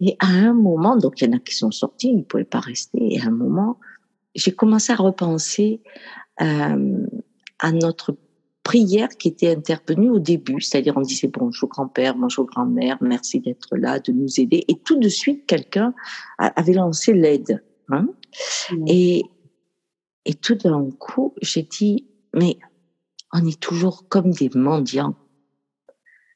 Et 0.00 0.16
à 0.18 0.26
un 0.26 0.54
moment, 0.54 0.96
donc 0.96 1.20
il 1.20 1.26
y 1.26 1.28
en 1.28 1.36
a 1.36 1.40
qui 1.40 1.54
sont 1.54 1.70
sortis, 1.70 2.10
ils 2.10 2.24
pouvaient 2.24 2.44
pas 2.44 2.60
rester. 2.60 3.14
Et 3.14 3.20
à 3.20 3.26
un 3.26 3.30
moment, 3.30 3.78
j'ai 4.34 4.52
commencé 4.52 4.92
à 4.92 4.96
repenser 4.96 5.82
euh, 6.40 7.06
à 7.58 7.72
notre 7.72 8.16
prière 8.62 9.08
qui 9.08 9.28
était 9.28 9.50
intervenue 9.50 10.10
au 10.10 10.18
début, 10.18 10.60
c'est-à-dire 10.60 10.96
on 10.96 11.00
disait 11.00 11.28
bonjour 11.28 11.68
grand-père, 11.70 12.14
bonjour 12.14 12.44
grand-mère, 12.44 12.98
merci 13.00 13.40
d'être 13.40 13.74
là, 13.76 13.98
de 13.98 14.12
nous 14.12 14.40
aider, 14.40 14.62
et 14.68 14.78
tout 14.78 14.98
de 14.98 15.08
suite 15.08 15.46
quelqu'un 15.46 15.94
avait 16.36 16.74
lancé 16.74 17.14
l'aide. 17.14 17.64
Hein 17.88 18.08
mmh. 18.70 18.84
Et 18.86 19.24
et 20.28 20.34
tout 20.34 20.54
d'un 20.54 20.90
coup, 20.90 21.34
j'ai 21.40 21.62
dit, 21.62 22.06
mais 22.34 22.58
on 23.32 23.44
est 23.46 23.58
toujours 23.58 24.08
comme 24.08 24.30
des 24.30 24.50
mendiants. 24.54 25.16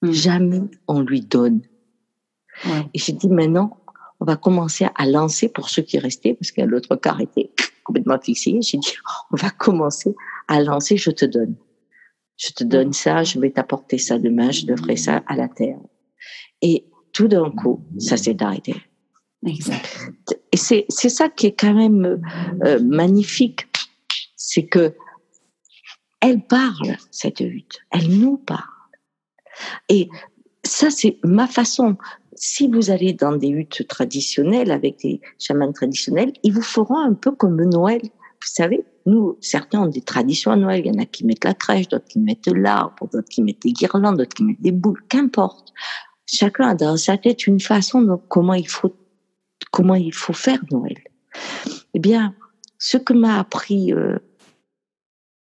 Hmm. 0.00 0.10
Jamais 0.10 0.62
on 0.88 1.00
lui 1.02 1.20
donne. 1.20 1.60
Et 2.94 2.98
j'ai 2.98 3.12
dit, 3.12 3.28
maintenant, 3.28 3.78
on 4.18 4.24
va 4.24 4.36
commencer 4.36 4.86
à 4.94 5.06
lancer 5.06 5.48
pour 5.48 5.68
ceux 5.68 5.82
qui 5.82 5.98
restaient, 5.98 6.34
parce 6.34 6.52
que 6.52 6.62
l'autre 6.62 6.96
quart 6.96 7.20
était 7.20 7.52
complètement 7.84 8.18
fixé. 8.18 8.58
J'ai 8.62 8.78
dit, 8.78 8.94
on 9.30 9.36
va 9.36 9.50
commencer 9.50 10.14
à 10.48 10.62
lancer, 10.62 10.96
je 10.96 11.10
te 11.10 11.26
donne. 11.26 11.54
Je 12.38 12.52
te 12.52 12.64
donne 12.64 12.94
ça, 12.94 13.24
je 13.24 13.38
vais 13.38 13.50
t'apporter 13.50 13.98
ça 13.98 14.18
demain, 14.18 14.50
je 14.50 14.64
te 14.64 14.74
ferai 14.74 14.96
ça 14.96 15.22
à 15.26 15.36
la 15.36 15.48
terre. 15.48 15.78
Et 16.62 16.86
tout 17.12 17.28
d'un 17.28 17.50
coup, 17.50 17.84
ça 17.98 18.16
s'est 18.16 18.42
arrêté. 18.42 18.74
Exact. 19.46 20.14
Et 20.52 20.56
c'est, 20.56 20.86
c'est 20.88 21.08
ça 21.08 21.28
qui 21.28 21.48
est 21.48 21.58
quand 21.58 21.74
même 21.74 22.22
euh, 22.64 22.80
magnifique 22.82 23.71
c'est 24.42 24.66
que 24.66 24.94
elle 26.20 26.40
parle, 26.40 26.96
cette 27.10 27.40
hutte. 27.40 27.80
Elle 27.90 28.08
nous 28.08 28.36
parle. 28.36 28.62
Et 29.88 30.08
ça, 30.64 30.90
c'est 30.90 31.18
ma 31.24 31.46
façon. 31.46 31.96
Si 32.34 32.68
vous 32.68 32.90
allez 32.90 33.12
dans 33.12 33.36
des 33.36 33.48
huttes 33.48 33.86
traditionnelles 33.88 34.70
avec 34.70 35.00
des 35.00 35.20
chamans 35.38 35.72
traditionnels, 35.72 36.32
ils 36.42 36.52
vous 36.52 36.62
feront 36.62 36.98
un 36.98 37.14
peu 37.14 37.32
comme 37.32 37.62
Noël. 37.64 38.00
Vous 38.02 38.48
savez, 38.48 38.84
nous, 39.06 39.36
certains 39.40 39.82
ont 39.82 39.86
des 39.86 40.00
traditions 40.00 40.52
à 40.52 40.56
Noël. 40.56 40.82
Il 40.84 40.92
y 40.92 40.96
en 40.96 41.02
a 41.02 41.06
qui 41.06 41.24
mettent 41.24 41.44
la 41.44 41.54
crèche, 41.54 41.88
d'autres 41.88 42.06
qui 42.06 42.20
mettent 42.20 42.48
l'arbre, 42.48 43.08
d'autres 43.12 43.28
qui 43.28 43.42
mettent 43.42 43.62
des 43.62 43.72
guirlandes, 43.72 44.18
d'autres 44.18 44.34
qui 44.34 44.44
mettent 44.44 44.62
des 44.62 44.72
boules. 44.72 45.02
Qu'importe. 45.08 45.72
Chacun 46.26 46.68
a 46.68 46.74
dans 46.74 46.96
sa 46.96 47.18
tête 47.18 47.46
une 47.46 47.60
façon 47.60 48.00
de 48.02 48.14
comment 48.28 48.54
il 48.54 48.68
faut, 48.68 48.94
comment 49.70 49.96
il 49.96 50.14
faut 50.14 50.32
faire 50.32 50.60
Noël. 50.70 50.98
Eh 51.94 51.98
bien, 51.98 52.34
ce 52.78 52.96
que 52.96 53.12
m'a 53.12 53.38
appris 53.38 53.92
euh, 53.92 54.18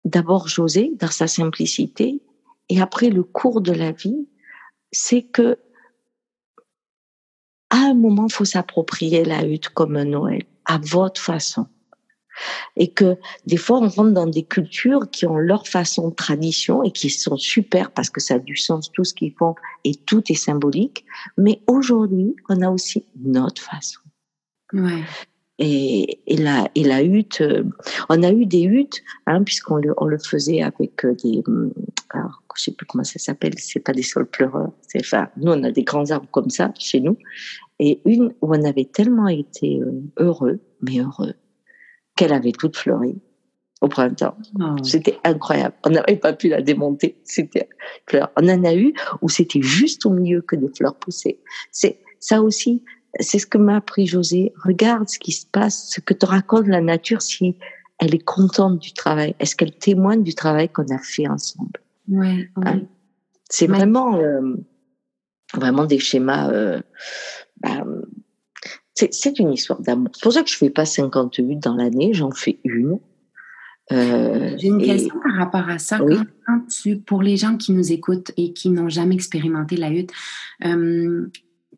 d'abord 0.05 0.49
José 0.49 0.93
dans 0.99 1.11
sa 1.11 1.27
simplicité 1.27 2.21
et 2.69 2.81
après 2.81 3.11
le 3.11 3.23
cours 3.23 3.61
de 3.61 3.73
la 3.73 3.93
vie, 3.93 4.29
c'est 4.93 5.23
que 5.23 5.59
à 7.71 7.77
un 7.77 7.95
moment, 7.95 8.29
faut 8.29 8.45
s'approprier 8.45 9.25
la 9.25 9.45
hutte 9.47 9.69
comme 9.69 9.97
un 9.97 10.05
Noël, 10.05 10.43
à 10.65 10.79
votre 10.79 11.21
façon. 11.21 11.69
Et 12.77 12.91
que 12.91 13.17
des 13.47 13.57
fois, 13.57 13.79
on 13.79 13.89
rentre 13.89 14.13
dans 14.13 14.27
des 14.27 14.43
cultures 14.43 15.09
qui 15.11 15.27
ont 15.27 15.37
leur 15.37 15.69
façon 15.69 16.09
de 16.09 16.15
tradition 16.15 16.83
et 16.83 16.91
qui 16.91 17.11
sont 17.11 17.37
super 17.37 17.93
parce 17.93 18.11
que 18.11 18.21
ça 18.21 18.35
a 18.35 18.39
du 18.39 18.57
sens, 18.57 18.91
tout 18.91 19.05
ce 19.05 19.15
qu'ils 19.15 19.35
font 19.35 19.55
et 19.85 19.95
tout 19.95 20.23
est 20.33 20.37
symbolique. 20.37 21.05
Mais 21.37 21.63
aujourd'hui, 21.69 22.35
on 22.49 22.61
a 22.63 22.71
aussi 22.71 23.05
notre 23.17 23.63
façon. 23.63 24.01
Ouais 24.73 25.05
et, 25.61 26.21
et, 26.27 26.37
la, 26.39 26.69
et 26.75 26.83
la 26.83 27.03
hutte, 27.03 27.43
euh, 27.43 27.65
on 28.09 28.23
a 28.23 28.33
eu 28.33 28.47
des 28.47 28.63
huttes, 28.63 29.03
hein, 29.27 29.45
puisqu'on 29.45 29.77
le, 29.77 29.93
on 29.99 30.07
le 30.07 30.19
faisait 30.19 30.63
avec 30.63 31.05
euh, 31.05 31.15
des, 31.23 31.43
hum, 31.47 31.73
alors 32.09 32.43
je 32.57 32.63
sais 32.65 32.73
plus 32.73 32.87
comment 32.87 33.05
ça 33.05 33.19
s'appelle, 33.19 33.53
c'est 33.59 33.81
pas 33.81 33.93
des 33.93 34.03
sols 34.03 34.27
pleureurs, 34.27 34.73
c'est 34.89 35.01
enfin, 35.01 35.29
nous 35.37 35.53
on 35.53 35.63
a 35.63 35.71
des 35.71 35.85
grands 35.85 36.11
arbres 36.11 36.29
comme 36.31 36.49
ça 36.49 36.73
chez 36.79 37.01
nous, 37.01 37.19
et 37.79 38.01
une 38.07 38.33
où 38.41 38.55
on 38.55 38.65
avait 38.65 38.87
tellement 38.87 39.29
été 39.29 39.81
euh, 39.81 40.03
heureux, 40.17 40.61
mais 40.81 40.99
heureux, 40.99 41.35
qu'elle 42.17 42.33
avait 42.33 42.53
toute 42.53 42.77
fleuri 42.77 43.21
au 43.83 43.89
printemps. 43.89 44.37
Oh. 44.61 44.77
C'était 44.83 45.19
incroyable. 45.25 45.75
On 45.85 45.91
n'avait 45.91 46.17
pas 46.17 46.35
pu 46.35 46.49
la 46.49 46.61
démonter. 46.61 47.19
C'était 47.25 47.67
fleur. 48.07 48.31
On 48.37 48.47
en 48.49 48.65
a 48.65 48.75
eu 48.75 48.93
où 49.23 49.31
c'était 49.31 49.63
juste 49.63 50.05
au 50.05 50.11
milieu 50.11 50.43
que 50.43 50.55
des 50.55 50.69
fleurs 50.69 50.97
poussaient. 50.97 51.39
C'est 51.71 51.99
ça 52.19 52.43
aussi 52.43 52.85
c'est 53.19 53.39
ce 53.39 53.47
que 53.47 53.59
m'a 53.59 53.77
appris 53.77 54.07
José. 54.07 54.53
Regarde 54.63 55.09
ce 55.09 55.19
qui 55.19 55.33
se 55.33 55.47
passe, 55.47 55.91
ce 55.91 56.01
que 56.01 56.15
te 56.15 56.27
raconte 56.27 56.67
la 56.67 56.81
nature 56.81 57.23
si 57.23 57.57
elle 57.99 58.15
est 58.15 58.25
contente 58.25 58.79
du 58.79 58.93
travail. 58.93 59.35
Est-ce 59.41 59.57
qu'elle 59.57 59.75
témoigne 59.75 60.23
du 60.23 60.35
travail 60.35 60.69
qu'on 60.69 60.89
a 60.95 60.99
fait 60.99 61.29
ensemble? 61.29 61.81
Ouais, 62.09 62.49
hein? 62.57 62.83
C'est 63.49 63.67
vraiment, 63.67 64.17
euh, 64.17 64.55
vraiment 65.55 65.85
des 65.85 65.99
schémas. 65.99 66.51
Euh, 66.51 66.81
bah, 67.61 67.85
c'est 68.95 69.39
une 69.39 69.53
histoire 69.53 69.81
d'amour. 69.81 70.11
C'est 70.15 70.23
pour 70.23 70.33
ça 70.33 70.43
que 70.43 70.51
je 70.51 70.57
fais 70.57 70.71
pas 70.71 70.85
58 70.85 71.57
dans 71.57 71.75
l'année, 71.75 72.13
j'en 72.13 72.31
fais 72.31 72.59
une. 72.65 72.99
Euh, 73.93 74.57
J'ai 74.59 74.69
une 74.69 74.83
question 74.83 75.15
par 75.23 75.37
rapport 75.37 75.69
à 75.69 75.79
ça. 75.79 75.99
Quand 76.47 76.61
tu, 76.69 76.99
pour 76.99 77.23
les 77.23 77.37
gens 77.37 77.57
qui 77.57 77.73
nous 77.73 77.93
écoutent 77.93 78.31
et 78.37 78.53
qui 78.53 78.71
n'ont 78.71 78.89
jamais 78.89 79.15
expérimenté 79.15 79.77
la 79.77 79.91
hutte, 79.91 80.13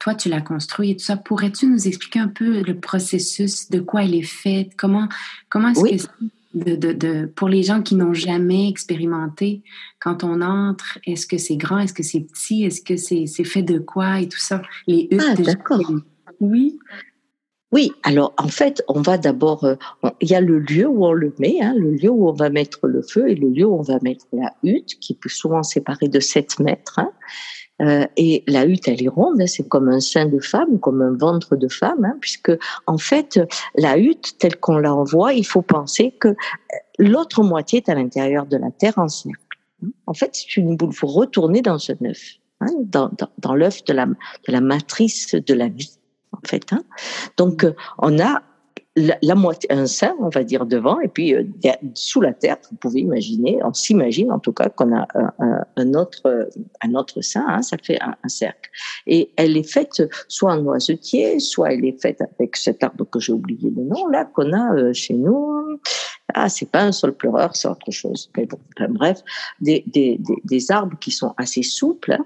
toi, 0.02 0.16
tu 0.16 0.28
l'as 0.28 0.40
construit 0.40 0.90
et 0.90 0.96
tout 0.96 1.04
ça. 1.04 1.16
Pourrais-tu 1.16 1.68
nous 1.68 1.86
expliquer 1.86 2.18
un 2.18 2.26
peu 2.26 2.62
le 2.62 2.74
processus, 2.74 3.70
de 3.70 3.78
quoi 3.78 4.02
elle 4.02 4.16
est 4.16 4.22
faite? 4.22 4.72
Comment, 4.76 5.08
comment 5.48 5.68
est-ce 5.68 6.08
que 6.08 6.24
de, 6.54 6.74
de, 6.74 6.92
de, 6.92 7.26
pour 7.26 7.48
les 7.48 7.62
gens 7.62 7.82
qui 7.82 7.94
n'ont 7.94 8.12
jamais 8.12 8.68
expérimenté, 8.68 9.62
quand 10.00 10.24
on 10.24 10.40
entre, 10.40 10.98
est-ce 11.06 11.28
que 11.28 11.38
c'est 11.38 11.56
grand, 11.56 11.78
est-ce 11.78 11.94
que 11.94 12.02
c'est 12.02 12.18
petit, 12.18 12.64
est-ce 12.64 12.82
que 12.82 12.96
c'est 12.96 13.44
fait 13.44 13.62
de 13.62 13.78
quoi 13.78 14.20
et 14.20 14.28
tout 14.28 14.40
ça? 14.40 14.60
Les 14.88 15.06
huttes. 15.08 15.22
Ah, 15.24 15.36
d'accord. 15.36 15.80
Oui. 16.40 16.80
Oui, 17.70 17.92
alors 18.02 18.34
en 18.38 18.48
fait, 18.48 18.82
on 18.88 19.02
va 19.02 19.18
d'abord, 19.18 19.62
euh, 19.64 19.76
il 20.20 20.28
y 20.28 20.34
a 20.34 20.40
le 20.40 20.58
lieu 20.58 20.88
où 20.88 21.06
on 21.06 21.12
le 21.12 21.32
met, 21.38 21.58
hein, 21.62 21.74
le 21.78 21.92
lieu 21.92 22.10
où 22.10 22.28
on 22.28 22.32
va 22.32 22.50
mettre 22.50 22.88
le 22.88 23.02
feu 23.02 23.30
et 23.30 23.36
le 23.36 23.48
lieu 23.48 23.66
où 23.66 23.78
on 23.78 23.82
va 23.82 24.00
mettre 24.02 24.26
la 24.32 24.52
hutte, 24.64 24.98
qui 24.98 25.14
peut 25.14 25.28
souvent 25.28 25.62
séparer 25.62 26.08
de 26.08 26.18
7 26.18 26.58
mètres. 26.58 26.98
Hein. 26.98 27.12
Euh, 27.82 28.06
et 28.16 28.44
la 28.46 28.64
hutte, 28.64 28.88
elle 28.88 29.02
est 29.02 29.08
ronde, 29.08 29.40
hein, 29.40 29.46
c'est 29.46 29.66
comme 29.66 29.88
un 29.88 30.00
sein 30.00 30.26
de 30.26 30.38
femme, 30.38 30.78
comme 30.78 31.02
un 31.02 31.16
ventre 31.16 31.56
de 31.56 31.68
femme, 31.68 32.04
hein, 32.04 32.16
puisque 32.20 32.52
en 32.86 32.98
fait, 32.98 33.40
la 33.74 33.98
hutte, 33.98 34.38
telle 34.38 34.56
qu'on 34.56 34.78
la 34.78 34.92
voit, 34.92 35.32
il 35.32 35.44
faut 35.44 35.62
penser 35.62 36.14
que 36.20 36.28
euh, 36.28 36.34
l'autre 36.98 37.42
moitié 37.42 37.78
est 37.78 37.88
à 37.88 37.94
l'intérieur 37.94 38.46
de 38.46 38.56
la 38.56 38.70
terre 38.70 38.98
en 38.98 39.08
cercle. 39.08 39.38
En 40.06 40.14
fait, 40.14 40.30
c'est 40.32 40.56
une 40.56 40.76
boule. 40.76 40.92
Vous 40.92 41.08
retournez 41.08 41.60
dans 41.60 41.78
un 41.90 42.06
œuf, 42.06 42.36
hein, 42.60 42.66
dans 43.38 43.54
l'œuf 43.54 43.82
de 43.84 43.92
la, 43.92 44.06
de 44.06 44.52
la 44.52 44.60
matrice 44.60 45.34
de 45.34 45.54
la 45.54 45.68
vie, 45.68 45.98
en 46.30 46.40
fait. 46.46 46.72
Hein. 46.72 46.84
Donc, 47.36 47.64
euh, 47.64 47.74
on 47.98 48.20
a 48.20 48.42
la, 48.96 49.34
moitié, 49.34 49.72
un 49.72 49.86
sein, 49.86 50.14
on 50.20 50.28
va 50.28 50.44
dire, 50.44 50.66
devant, 50.66 51.00
et 51.00 51.08
puis 51.08 51.34
euh, 51.34 51.44
sous 51.94 52.20
la 52.20 52.32
terre, 52.32 52.58
vous 52.70 52.76
pouvez 52.76 53.00
imaginer, 53.00 53.58
on 53.64 53.72
s'imagine 53.72 54.30
en 54.30 54.38
tout 54.38 54.52
cas 54.52 54.68
qu'on 54.68 54.94
a 54.94 55.06
un, 55.14 55.64
un, 55.76 55.94
autre, 55.94 56.50
un 56.82 56.94
autre 56.94 57.22
sein, 57.22 57.44
hein, 57.48 57.62
ça 57.62 57.78
fait 57.82 58.00
un, 58.02 58.14
un, 58.22 58.28
cercle. 58.28 58.70
Et 59.06 59.32
elle 59.36 59.56
est 59.56 59.70
faite 59.70 60.02
soit 60.28 60.52
en 60.52 60.62
noisetier, 60.62 61.40
soit 61.40 61.72
elle 61.72 61.86
est 61.86 62.00
faite 62.00 62.20
avec 62.20 62.56
cet 62.56 62.84
arbre 62.84 63.08
que 63.08 63.18
j'ai 63.18 63.32
oublié 63.32 63.70
le 63.70 63.82
nom, 63.82 64.08
là, 64.08 64.26
qu'on 64.26 64.52
a 64.52 64.74
euh, 64.74 64.92
chez 64.92 65.14
nous. 65.14 65.78
Ah, 66.34 66.48
c'est 66.48 66.70
pas 66.70 66.82
un 66.82 66.92
sol 66.92 67.14
pleureur, 67.14 67.56
c'est 67.56 67.68
autre 67.68 67.90
chose. 67.90 68.30
Mais 68.36 68.46
bon, 68.46 68.58
bref, 68.90 69.22
des, 69.60 69.84
des, 69.86 70.20
des, 70.44 70.70
arbres 70.70 70.98
qui 70.98 71.10
sont 71.10 71.34
assez 71.36 71.62
souples, 71.62 72.18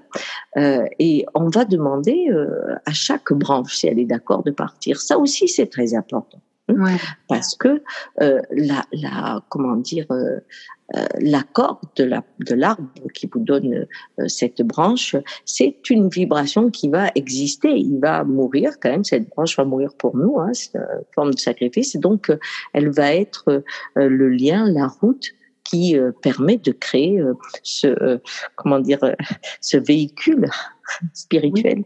euh, 0.57 0.85
et 0.99 1.25
on 1.33 1.47
va 1.47 1.65
demander 1.65 2.27
euh, 2.29 2.75
à 2.85 2.93
chaque 2.93 3.31
branche 3.31 3.75
si 3.75 3.87
elle 3.87 3.99
est 3.99 4.05
d'accord 4.05 4.43
de 4.43 4.51
partir. 4.51 4.99
Ça 4.99 5.17
aussi, 5.17 5.47
c'est 5.47 5.67
très 5.67 5.93
important. 5.93 6.39
Ouais. 6.69 6.97
Parce 7.27 7.55
que 7.55 7.81
euh, 8.21 8.41
la, 8.51 8.85
la, 8.91 9.41
comment 9.49 9.77
dire, 9.77 10.05
euh, 10.11 10.39
euh, 10.95 11.05
la 11.19 11.43
de 11.97 12.03
la 12.05 12.23
de 12.39 12.55
l'arbre 12.55 12.87
qui 13.13 13.29
vous 13.31 13.39
donne 13.39 13.87
euh, 14.19 14.27
cette 14.27 14.61
branche, 14.61 15.17
c'est 15.43 15.89
une 15.89 16.07
vibration 16.07 16.69
qui 16.69 16.87
va 16.89 17.09
exister. 17.15 17.71
Il 17.71 17.99
va 17.99 18.23
mourir 18.23 18.79
quand 18.81 18.89
même. 18.89 19.03
Cette 19.03 19.27
branche 19.29 19.57
va 19.57 19.65
mourir 19.65 19.93
pour 19.97 20.15
nous. 20.15 20.39
Hein, 20.39 20.51
c'est 20.53 20.77
une 20.77 21.03
forme 21.13 21.33
de 21.33 21.39
sacrifice. 21.39 21.97
donc, 21.97 22.29
euh, 22.29 22.37
elle 22.73 22.89
va 22.89 23.13
être 23.13 23.63
le 23.95 24.29
lien, 24.29 24.69
la 24.69 24.87
route 24.87 25.27
qui 25.63 25.97
permet 26.21 26.57
de 26.57 26.71
créer 26.71 27.21
ce 27.61 28.21
comment 28.55 28.79
dire 28.79 28.99
ce 29.59 29.75
véhicule 29.77 30.49
spirituel 31.13 31.83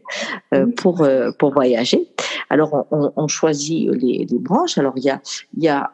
pour 0.78 1.08
pour 1.40 1.54
voyager. 1.54 2.08
Alors, 2.50 2.88
on, 2.92 3.12
on 3.16 3.28
choisit 3.28 3.90
les, 3.92 4.26
les, 4.30 4.40
branches. 4.40 4.78
Alors, 4.78 4.94
il 4.98 5.04
y 5.04 5.10
a, 5.10 5.22
il 5.56 5.64
y 5.64 5.70
a 5.70 5.92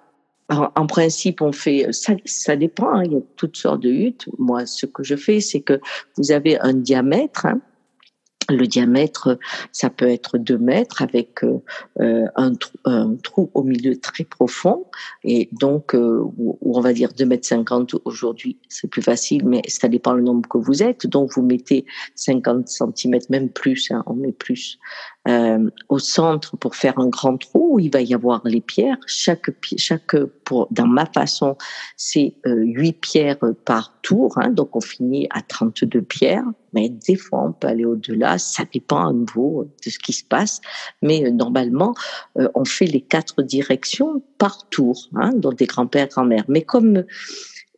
en, 0.50 0.88
principe, 0.88 1.42
on 1.42 1.52
fait, 1.52 1.88
ça, 1.92 2.14
ça 2.26 2.56
dépend, 2.56 2.90
hein, 2.90 3.04
il 3.04 3.14
y 3.14 3.18
a 3.18 3.22
toutes 3.36 3.58
sortes 3.58 3.82
de 3.82 3.90
huttes. 3.90 4.30
Moi, 4.38 4.66
ce 4.66 4.86
que 4.86 5.04
je 5.04 5.16
fais, 5.16 5.42
c'est 5.42 5.60
que 5.60 5.82
vous 6.16 6.32
avez 6.32 6.58
un 6.60 6.74
diamètre, 6.74 7.46
hein, 7.46 7.60
le 8.50 8.68
diamètre, 8.68 9.38
ça 9.72 9.90
peut 9.90 10.10
être 10.10 10.38
2 10.38 10.58
mètres 10.58 11.02
avec 11.02 11.44
euh, 11.44 12.26
un, 12.36 12.54
trou, 12.56 12.78
un, 12.86 13.16
trou, 13.16 13.50
au 13.54 13.64
milieu 13.64 13.98
très 14.00 14.24
profond 14.24 14.86
et 15.24 15.50
donc 15.52 15.96
euh, 15.96 16.22
où, 16.38 16.58
on 16.62 16.82
va 16.82 16.94
dire 16.94 17.14
2 17.14 17.26
mètres 17.26 17.48
50 17.48 17.96
aujourd'hui, 18.06 18.58
c'est 18.70 18.90
plus 18.90 19.02
facile, 19.02 19.46
mais 19.46 19.62
ça 19.68 19.88
dépend 19.88 20.14
le 20.14 20.24
nombre 20.24 20.48
que 20.48 20.58
vous 20.58 20.84
êtes. 20.84 21.08
Donc 21.08 21.32
vous 21.34 21.42
mettez 21.42 21.86
50 22.16 22.68
cm, 22.68 23.20
même 23.30 23.50
plus, 23.50 23.92
hein, 23.92 24.04
on 24.06 24.14
met 24.14 24.32
plus 24.32 24.80
euh, 25.28 25.70
au 25.90 26.00
centre 26.00 26.56
pour 26.58 26.76
faire 26.76 26.98
un 27.00 27.08
grand 27.08 27.38
trou 27.38 27.76
où 27.76 27.80
il 27.80 27.92
va 27.92 28.02
y 28.02 28.14
avoir 28.14 28.42
les 28.46 28.62
pierres. 28.62 28.98
Chaque, 29.06 29.50
chaque 29.78 30.16
pour, 30.46 30.68
dans 30.72 30.88
ma 30.88 31.06
façon, 31.06 31.58
c'est 31.98 32.36
euh, 32.46 32.64
8 32.64 32.94
pierres 32.94 33.38
par 33.66 33.94
tour, 34.02 34.38
hein, 34.38 34.50
donc 34.50 34.76
on 34.76 34.82
finit 34.82 35.28
à 35.32 35.42
32 35.42 36.02
pierres. 36.02 36.46
Mais 36.74 36.90
des 36.90 37.16
fois, 37.16 37.44
on 37.44 37.52
peut 37.52 37.68
aller 37.68 37.86
au-delà. 37.86 38.38
Ça 38.38 38.64
dépend 38.72 39.08
à 39.08 39.14
nouveau 39.14 39.68
de 39.86 39.90
ce 39.90 40.00
qui 40.00 40.14
se 40.14 40.24
passe. 40.24 40.62
Mais 41.02 41.26
euh, 41.26 41.32
normalement, 41.32 41.94
euh, 42.38 42.48
on 42.56 42.66
fait 42.66 42.86
les 42.86 43.02
quatre 43.02 43.42
directions 43.42 44.22
par 44.38 44.70
tour, 44.70 45.10
hein, 45.16 45.32
donc 45.34 45.56
des 45.56 45.66
grands-pères, 45.66 46.08
grand-mères. 46.08 46.46
Mais 46.48 46.62
comme 46.62 47.04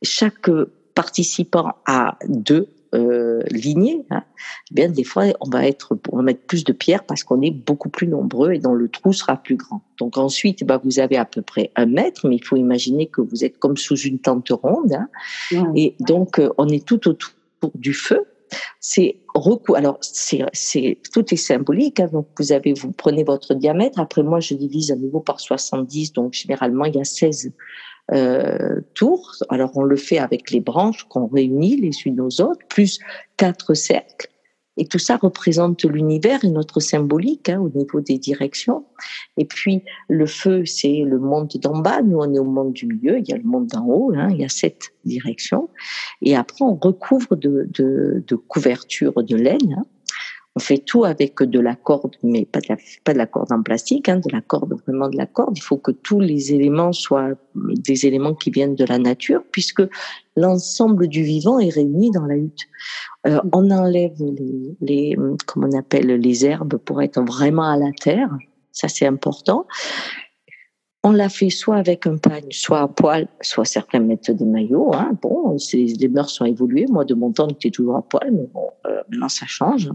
chaque 0.04 0.50
participant 0.94 1.74
a 1.86 2.18
deux 2.28 2.68
euh, 2.96 3.42
lignée, 3.52 4.06
hein, 4.10 4.24
eh 4.72 4.74
bien 4.74 4.90
des 4.90 5.04
fois 5.04 5.26
on 5.42 5.50
va 5.50 5.68
être, 5.68 5.98
on 6.12 6.18
va 6.18 6.24
mettre 6.24 6.42
plus 6.42 6.64
de 6.64 6.74
pierres 6.74 7.04
parce 7.04 7.24
qu'on 7.24 7.42
est 7.42 7.52
beaucoup 7.52 7.90
plus 7.90 8.08
nombreux 8.08 8.54
et 8.54 8.60
dont 8.60 8.74
le 8.74 8.90
trou 8.90 9.14
sera 9.14 9.38
plus 9.38 9.56
grand. 9.56 9.82
Donc 10.00 10.18
ensuite, 10.18 10.64
bah, 10.64 10.82
vous 10.84 11.00
avez 11.00 11.18
à 11.18 11.26
peu 11.26 11.42
près 11.42 11.72
un 11.76 11.86
mètre, 11.86 12.28
mais 12.28 12.38
il 12.38 12.44
faut 12.44 12.56
imaginer 12.56 13.08
que 13.08 13.22
vous 13.22 13.44
êtes 13.44 13.60
comme 13.60 13.78
sous 13.78 13.98
une 13.98 14.20
tente 14.20 14.50
ronde, 14.50 14.94
hein, 14.94 15.08
et 15.76 15.96
donc 16.00 16.40
euh, 16.40 16.50
on 16.58 16.68
est 16.68 16.86
tout 16.86 17.08
autour 17.08 17.32
du 17.76 17.94
feu. 17.94 18.26
C'est 18.80 19.18
recou 19.36 19.76
alors 19.76 20.00
c'est 20.02 20.44
c'est 20.54 20.98
tout 21.14 21.32
est 21.32 21.38
symbolique. 21.38 22.00
Hein, 22.00 22.10
donc 22.12 22.28
vous 22.40 22.52
avez 22.52 22.74
vous 22.74 22.92
prenez 22.92 23.24
votre 23.24 23.54
diamètre. 23.54 24.00
Après 24.00 24.24
moi 24.24 24.40
je 24.40 24.56
divise 24.56 24.92
à 24.92 24.96
nouveau 24.96 25.20
par 25.20 25.40
70, 25.40 26.14
donc 26.14 26.34
généralement 26.34 26.86
il 26.86 26.96
y 26.96 27.00
a 27.00 27.04
16 27.04 27.52
euh. 28.14 28.82
Alors 29.50 29.72
on 29.76 29.84
le 29.84 29.96
fait 29.96 30.20
avec 30.20 30.52
les 30.52 30.60
branches 30.60 31.04
qu'on 31.06 31.28
réunit 31.28 31.78
les 31.78 31.92
unes 32.06 32.22
aux 32.22 32.42
autres, 32.42 32.66
plus 32.68 33.00
quatre 33.38 33.74
cercles. 33.74 34.30
Et 34.80 34.86
tout 34.86 34.98
ça 34.98 35.18
représente 35.18 35.84
l'univers 35.84 36.46
et 36.46 36.50
notre 36.50 36.80
symbolique 36.80 37.50
hein, 37.50 37.60
au 37.60 37.70
niveau 37.70 38.00
des 38.00 38.18
directions. 38.18 38.86
Et 39.36 39.44
puis 39.44 39.84
le 40.08 40.26
feu, 40.26 40.64
c'est 40.66 41.04
le 41.06 41.20
monde 41.20 41.50
d'en 41.62 41.80
bas. 41.80 42.02
Nous, 42.02 42.18
on 42.18 42.34
est 42.34 42.40
au 42.40 42.46
monde 42.46 42.72
du 42.72 42.86
milieu. 42.86 43.20
Il 43.20 43.28
y 43.28 43.34
a 43.34 43.38
le 43.38 43.44
monde 43.44 43.68
d'en 43.68 43.86
haut. 43.86 44.14
Hein, 44.16 44.30
il 44.32 44.38
y 44.38 44.46
a 44.46 44.50
sept 44.50 44.92
directions. 45.04 45.70
Et 46.22 46.38
après, 46.38 46.64
on 46.64 46.76
recouvre 46.76 47.36
de, 47.36 47.68
de, 47.74 48.24
de 48.26 48.36
couverture 48.36 49.22
de 49.22 49.36
laine. 49.36 49.76
Hein, 49.78 49.84
on 50.56 50.60
fait 50.60 50.80
tout 50.80 51.06
avec 51.06 51.42
de 51.42 51.60
la 51.60 51.76
corde, 51.76 52.16
mais 52.24 52.46
pas 52.46 52.60
de 52.60 52.66
la, 52.70 52.78
pas 53.04 53.14
de 53.14 53.18
la 53.18 53.28
corde 53.28 53.52
en 53.52 53.62
plastique, 53.62 54.10
hein, 54.10 54.18
de 54.18 54.32
la 54.32 54.42
corde, 54.42 54.74
vraiment 54.86 55.08
de 55.08 55.18
la 55.18 55.28
corde. 55.28 55.58
Il 55.58 55.62
faut 55.62 55.78
que 55.78 55.92
tous 55.92 56.20
les 56.20 56.54
éléments 56.54 56.92
soient 56.92 57.32
des 57.56 58.06
éléments 58.06 58.34
qui 58.34 58.50
viennent 58.50 58.76
de 58.76 58.86
la 58.86 58.98
nature, 58.98 59.44
puisque 59.52 59.84
l'ensemble 60.36 61.08
du 61.08 61.24
vivant 61.24 61.60
est 61.60 61.70
réuni 61.70 62.12
dans 62.12 62.26
la 62.26 62.36
hutte. 62.36 62.68
Euh, 63.28 63.40
on 63.54 63.70
enlève 63.70 64.16
les, 64.20 64.76
les, 64.82 65.18
comment 65.46 65.68
on 65.72 65.78
appelle, 65.78 66.08
les 66.08 66.46
herbes 66.46 66.78
pour 66.78 67.02
être 67.02 67.22
vraiment 67.22 67.70
à 67.70 67.78
la 67.78 67.92
terre. 67.92 68.30
Ça, 68.72 68.88
c'est 68.88 69.06
important. 69.06 69.68
On 71.04 71.12
l'a 71.12 71.30
fait 71.30 71.50
soit 71.50 71.78
avec 71.78 72.08
un 72.08 72.18
pagne, 72.18 72.52
soit 72.52 72.82
à 72.82 72.88
poil, 72.88 73.28
soit 73.40 73.66
certains 73.66 74.00
mettent 74.00 74.32
des 74.32 74.46
maillots. 74.46 74.94
Hein. 74.94 75.12
Bon, 75.22 75.56
les 75.74 76.08
mœurs 76.10 76.30
sont 76.30 76.46
évoluées. 76.46 76.88
Moi, 76.90 77.06
de 77.06 77.14
mon 77.14 77.32
temps, 77.32 77.48
j'étais 77.48 77.70
toujours 77.70 77.96
à 77.96 78.02
poil, 78.02 78.32
mais 78.32 78.48
bon, 78.54 78.70
euh, 78.86 79.02
maintenant 79.10 79.30
ça 79.30 79.46
change. 79.46 79.90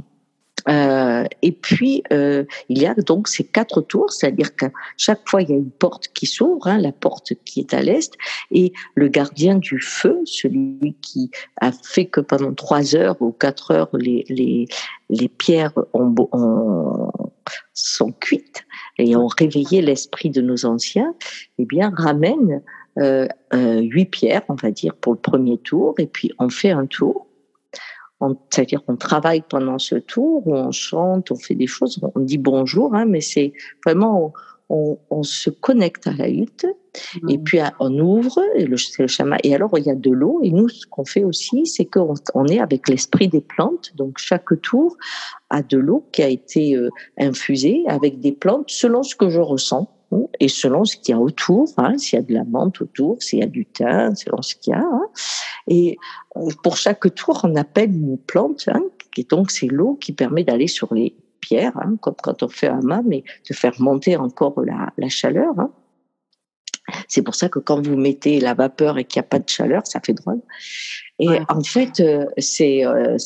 Euh, 0.68 1.24
et 1.42 1.52
puis, 1.52 2.02
euh, 2.12 2.44
il 2.68 2.78
y 2.78 2.86
a 2.86 2.94
donc 2.94 3.28
ces 3.28 3.44
quatre 3.44 3.82
tours, 3.82 4.10
c'est-à-dire 4.10 4.56
que 4.56 4.66
chaque 4.96 5.28
fois, 5.28 5.42
il 5.42 5.50
y 5.50 5.52
a 5.52 5.56
une 5.56 5.70
porte 5.70 6.08
qui 6.08 6.26
s'ouvre, 6.26 6.66
hein, 6.66 6.78
la 6.78 6.92
porte 6.92 7.34
qui 7.44 7.60
est 7.60 7.74
à 7.74 7.82
l'est, 7.82 8.14
et 8.50 8.72
le 8.94 9.08
gardien 9.08 9.56
du 9.56 9.78
feu, 9.80 10.20
celui 10.24 10.96
qui 11.02 11.30
a 11.60 11.70
fait 11.72 12.06
que 12.06 12.20
pendant 12.20 12.54
trois 12.54 12.96
heures 12.96 13.20
ou 13.20 13.32
quatre 13.32 13.72
heures, 13.72 13.90
les, 13.92 14.24
les, 14.28 14.66
les 15.10 15.28
pierres 15.28 15.74
ont, 15.92 16.14
ont, 16.32 17.10
sont 17.74 18.12
cuites 18.12 18.64
et 18.98 19.16
ont 19.16 19.26
réveillé 19.26 19.82
l'esprit 19.82 20.30
de 20.30 20.40
nos 20.40 20.64
anciens, 20.64 21.14
eh 21.58 21.66
bien, 21.66 21.92
ramène 21.94 22.62
euh, 22.98 23.26
euh, 23.52 23.80
huit 23.80 24.06
pierres, 24.06 24.42
on 24.48 24.54
va 24.54 24.70
dire, 24.70 24.94
pour 24.94 25.14
le 25.14 25.18
premier 25.18 25.58
tour, 25.58 25.94
et 25.98 26.06
puis 26.06 26.30
on 26.38 26.48
fait 26.48 26.70
un 26.70 26.86
tour 26.86 27.23
c'est-à-dire 28.50 28.84
qu'on 28.84 28.96
travaille 28.96 29.42
pendant 29.48 29.78
ce 29.78 29.96
tour, 29.96 30.46
où 30.46 30.54
on 30.54 30.70
chante, 30.70 31.30
on 31.30 31.36
fait 31.36 31.54
des 31.54 31.66
choses, 31.66 32.00
on 32.14 32.20
dit 32.20 32.38
bonjour, 32.38 32.94
hein, 32.94 33.04
mais 33.04 33.20
c'est 33.20 33.52
vraiment, 33.84 34.32
on, 34.68 34.98
on, 35.10 35.22
se 35.22 35.50
connecte 35.50 36.06
à 36.06 36.12
la 36.12 36.28
hutte, 36.28 36.64
mmh. 37.22 37.30
et 37.30 37.38
puis 37.38 37.58
on 37.80 37.98
ouvre, 37.98 38.40
et 38.54 38.64
le, 38.64 38.76
le 38.98 39.06
chemin, 39.06 39.36
et 39.42 39.54
alors 39.54 39.76
il 39.78 39.84
y 39.84 39.90
a 39.90 39.94
de 39.94 40.10
l'eau, 40.10 40.40
et 40.42 40.50
nous, 40.50 40.68
ce 40.68 40.86
qu'on 40.86 41.04
fait 41.04 41.24
aussi, 41.24 41.66
c'est 41.66 41.84
qu'on 41.84 42.14
on 42.34 42.46
est 42.46 42.60
avec 42.60 42.88
l'esprit 42.88 43.28
des 43.28 43.42
plantes, 43.42 43.92
donc 43.96 44.18
chaque 44.18 44.60
tour 44.62 44.96
a 45.50 45.62
de 45.62 45.76
l'eau 45.76 46.08
qui 46.12 46.22
a 46.22 46.28
été 46.28 46.76
euh, 46.76 46.88
infusée 47.18 47.84
avec 47.88 48.20
des 48.20 48.32
plantes 48.32 48.70
selon 48.70 49.02
ce 49.02 49.16
que 49.16 49.28
je 49.28 49.40
ressens 49.40 49.93
et 50.40 50.48
selon 50.48 50.84
ce 50.84 50.96
qu'il 50.96 51.14
y 51.14 51.18
a 51.18 51.20
autour, 51.20 51.68
hein, 51.76 51.96
s'il 51.98 52.18
y 52.18 52.22
a 52.22 52.24
de 52.24 52.34
la 52.34 52.44
menthe 52.44 52.80
autour, 52.80 53.22
s'il 53.22 53.40
y 53.40 53.42
a 53.42 53.46
du 53.46 53.66
thym, 53.66 54.14
selon 54.14 54.42
ce 54.42 54.54
qu'il 54.54 54.72
y 54.72 54.76
a. 54.76 54.80
Hein. 54.80 55.06
Et 55.68 55.96
euh, 56.36 56.48
pour 56.62 56.76
chaque 56.76 57.14
tour, 57.14 57.40
on 57.44 57.54
appelle 57.56 57.90
une 57.90 58.18
plante, 58.18 58.68
hein, 58.68 58.82
et 59.16 59.24
donc 59.24 59.50
c'est 59.50 59.66
l'eau 59.66 59.94
qui 59.94 60.12
permet 60.12 60.44
d'aller 60.44 60.66
sur 60.66 60.92
les 60.94 61.16
pierres, 61.40 61.76
hein, 61.76 61.96
comme 62.00 62.16
quand 62.22 62.42
on 62.42 62.48
fait 62.48 62.68
un 62.68 62.80
mât, 62.80 63.02
mais 63.04 63.22
de 63.48 63.54
faire 63.54 63.74
monter 63.80 64.16
encore 64.16 64.60
la, 64.60 64.92
la 64.96 65.08
chaleur. 65.08 65.54
Hein. 65.58 65.70
C'est 67.08 67.22
pour 67.22 67.34
ça 67.34 67.48
que 67.48 67.58
quand 67.58 67.80
vous 67.80 67.96
mettez 67.96 68.40
la 68.40 68.54
vapeur 68.54 68.98
et 68.98 69.04
qu'il 69.04 69.20
n'y 69.20 69.26
a 69.26 69.28
pas 69.28 69.38
de 69.38 69.48
chaleur, 69.48 69.86
ça 69.86 70.00
fait 70.00 70.12
drôle. 70.12 70.40
Et 71.18 71.28
en 71.48 71.62
fait, 71.62 72.00
euh, 72.00 72.26
c'est, 72.38 72.84
euh, 72.84 73.16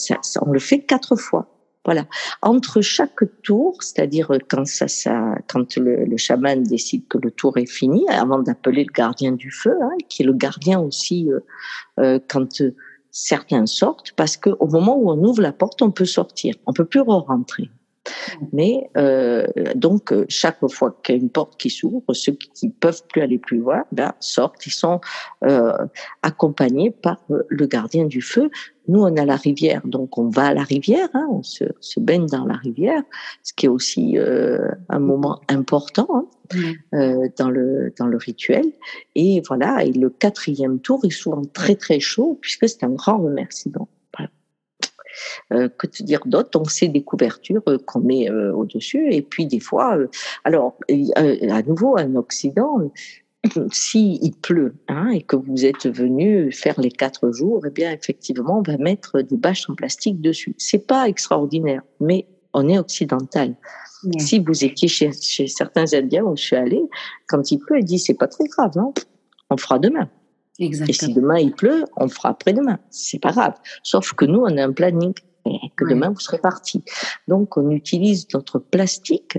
on 0.43 0.51
le 0.51 0.59
fait 0.59 0.81
quatre 0.81 1.17
fois. 1.17 1.58
Voilà. 1.89 2.05
Entre 2.43 2.83
chaque 2.83 3.23
tour, 3.43 3.83
c'est-à-dire 3.83 4.31
quand 4.51 4.67
ça, 4.67 4.89
ça, 4.89 5.37
quand 5.47 5.79
le, 5.79 6.05
le, 6.05 6.17
chaman 6.19 6.63
décide 6.63 7.09
que 7.09 7.17
le 7.17 7.31
tour 7.31 7.57
est 7.57 7.65
fini, 7.65 8.07
avant 8.11 8.41
d'appeler 8.41 8.85
le 8.85 8.93
gardien 8.93 9.33
du 9.33 9.51
feu, 9.51 9.75
hein, 9.81 9.97
qui 10.11 10.23
est 10.23 10.27
le 10.27 10.35
gardien 10.35 10.81
aussi 10.81 11.33
euh, 11.33 11.41
euh, 11.99 12.19
quand 12.29 12.63
certains 13.11 13.65
sortent, 13.65 14.13
parce 14.17 14.37
que 14.37 14.51
au 14.61 14.67
moment 14.67 14.99
où 14.99 15.11
on 15.11 15.25
ouvre 15.25 15.41
la 15.41 15.53
porte, 15.53 15.81
on 15.81 15.91
peut 15.91 16.05
sortir, 16.05 16.57
on 16.67 16.75
peut 16.75 16.85
plus 16.85 17.01
re 17.01 17.25
rentrer. 17.27 17.71
Mais 18.53 18.89
euh, 18.97 19.47
donc 19.75 20.13
chaque 20.29 20.67
fois 20.69 20.99
qu'il 21.03 21.15
y 21.15 21.19
a 21.19 21.21
une 21.21 21.31
porte 21.31 21.59
qui 21.59 21.71
s'ouvre, 21.71 22.03
ceux 22.13 22.33
qui 22.33 22.69
peuvent 22.71 23.03
plus 23.09 23.23
aller 23.23 23.39
plus 23.39 23.59
loin, 23.59 23.85
ben, 23.93 24.13
sortent. 24.21 24.67
Ils 24.67 24.73
sont 24.73 25.01
euh, 25.45 25.73
accompagnés 26.23 26.91
par 26.91 27.23
le 27.49 27.67
gardien 27.67 28.05
du 28.07 28.23
feu. 28.23 28.51
Nous, 28.89 29.03
on 29.03 29.17
a 29.17 29.25
la 29.27 29.37
rivière, 29.37 29.83
donc 29.85 30.17
on 30.17 30.31
va 30.31 30.47
à 30.47 30.55
la 30.55 30.63
rivière, 30.63 31.09
hein, 31.13 31.29
on 31.31 31.43
se, 31.43 31.65
se, 31.81 32.01
baigne 32.01 32.27
dans 32.27 32.47
la 32.47 32.55
rivière, 32.55 33.03
ce 33.43 33.53
qui 33.53 33.67
est 33.67 33.69
aussi 33.69 34.17
euh, 34.17 34.71
un 34.89 34.99
moment 34.99 35.43
important 35.49 36.09
hein, 36.11 36.59
euh, 36.95 37.29
dans 37.37 37.51
le 37.51 37.93
dans 37.99 38.07
le 38.07 38.17
rituel. 38.17 38.65
Et 39.15 39.43
voilà, 39.47 39.85
et 39.85 39.93
le 39.93 40.09
quatrième 40.09 40.81
tour 40.81 41.05
est 41.05 41.11
souvent 41.11 41.43
très 41.53 41.75
très 41.75 42.01
chaud 42.01 42.39
puisque 42.41 42.67
c'est 42.67 42.83
un 42.83 42.91
grand 42.91 43.19
remerciement. 43.19 43.89
Euh, 45.53 45.69
que 45.69 45.87
te 45.87 46.03
dire 46.03 46.21
d'autre? 46.27 46.51
Donc 46.51 46.71
c'est 46.71 46.89
des 46.89 47.03
couvertures 47.03 47.63
euh, 47.69 47.79
qu'on 47.79 48.01
met 48.01 48.31
euh, 48.31 48.53
au-dessus 48.53 49.13
et 49.13 49.23
puis 49.23 49.47
des 49.47 49.61
fois, 49.61 49.97
alors 50.45 50.77
à 51.17 51.63
nouveau 51.63 51.97
un 51.99 52.15
Occident, 52.17 52.91
si 53.73 54.19
il 54.23 54.33
pleut 54.33 54.75
hein, 54.89 55.11
et 55.11 55.23
que 55.23 55.37
vous 55.37 55.65
êtes 55.65 55.87
venu 55.87 56.53
faire 56.53 56.81
les 56.81 56.91
quatre 56.91 57.33
jours, 57.33 57.65
eh 57.67 57.71
bien 57.71 57.93
effectivement 57.93 58.59
on 58.59 58.63
va 58.63 58.77
mettre 58.79 59.21
des 59.21 59.37
bâches 59.37 59.69
en 59.69 59.75
plastique 59.75 60.21
dessus. 60.21 60.55
C'est 60.59 60.87
pas 60.87 61.09
extraordinaire, 61.09 61.83
mais 62.01 62.27
on 62.53 62.69
est 62.69 62.79
occidental. 62.79 63.55
Si 64.19 64.39
vous 64.39 64.65
étiez 64.65 64.87
chez, 64.87 65.11
chez, 65.13 65.49
certains 65.49 65.93
Indiens 65.93 66.23
où 66.23 66.37
je 66.37 66.43
suis 66.43 66.57
allée, 66.57 66.83
quand 67.27 67.51
il 67.51 67.59
pleut, 67.59 67.81
ils 67.81 67.85
disent 67.85 68.05
c'est 68.07 68.15
pas 68.15 68.29
très 68.29 68.45
grave, 68.45 68.73
non 68.77 68.93
on 69.51 69.57
fera 69.57 69.79
demain. 69.79 70.09
Exactement. 70.59 70.89
Et 70.89 70.93
si 70.93 71.15
demain 71.15 71.39
il 71.39 71.53
pleut, 71.53 71.85
on 71.97 72.09
fera 72.09 72.31
après-demain. 72.31 72.79
C'est 72.91 73.21
pas 73.21 73.33
grave. 73.33 73.55
Sauf 73.83 74.13
que 74.13 74.25
nous, 74.25 74.41
on 74.41 74.57
a 74.57 74.65
un 74.65 74.73
planning 74.73 75.15
et 75.47 75.71
que 75.77 75.85
demain 75.89 76.11
vous 76.11 76.21
serez 76.21 76.39
parti. 76.39 76.83
Donc 77.27 77.57
on 77.57 77.71
utilise 77.71 78.27
notre 78.35 78.59
plastique 78.59 79.39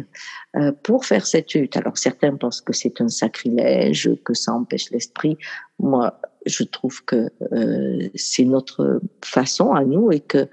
euh, 0.55 0.71
pour 0.83 1.05
faire 1.05 1.25
cette 1.25 1.53
hutte. 1.53 1.77
Alors 1.77 1.97
certains 1.97 2.35
pensent 2.35 2.61
que 2.61 2.73
c'est 2.73 3.01
un 3.01 3.07
sacrilège, 3.07 4.09
que 4.23 4.33
ça 4.33 4.53
empêche 4.53 4.89
l'esprit. 4.91 5.37
Moi, 5.77 6.19
je 6.49 6.63
trouve 6.63 7.03
que 7.05 7.29
euh, 7.53 8.09
c'est 8.15 8.45
notre 8.45 9.01
façon 9.23 9.73
à 9.73 9.83
nous 9.83 10.11
et 10.11 10.19
que 10.19 10.47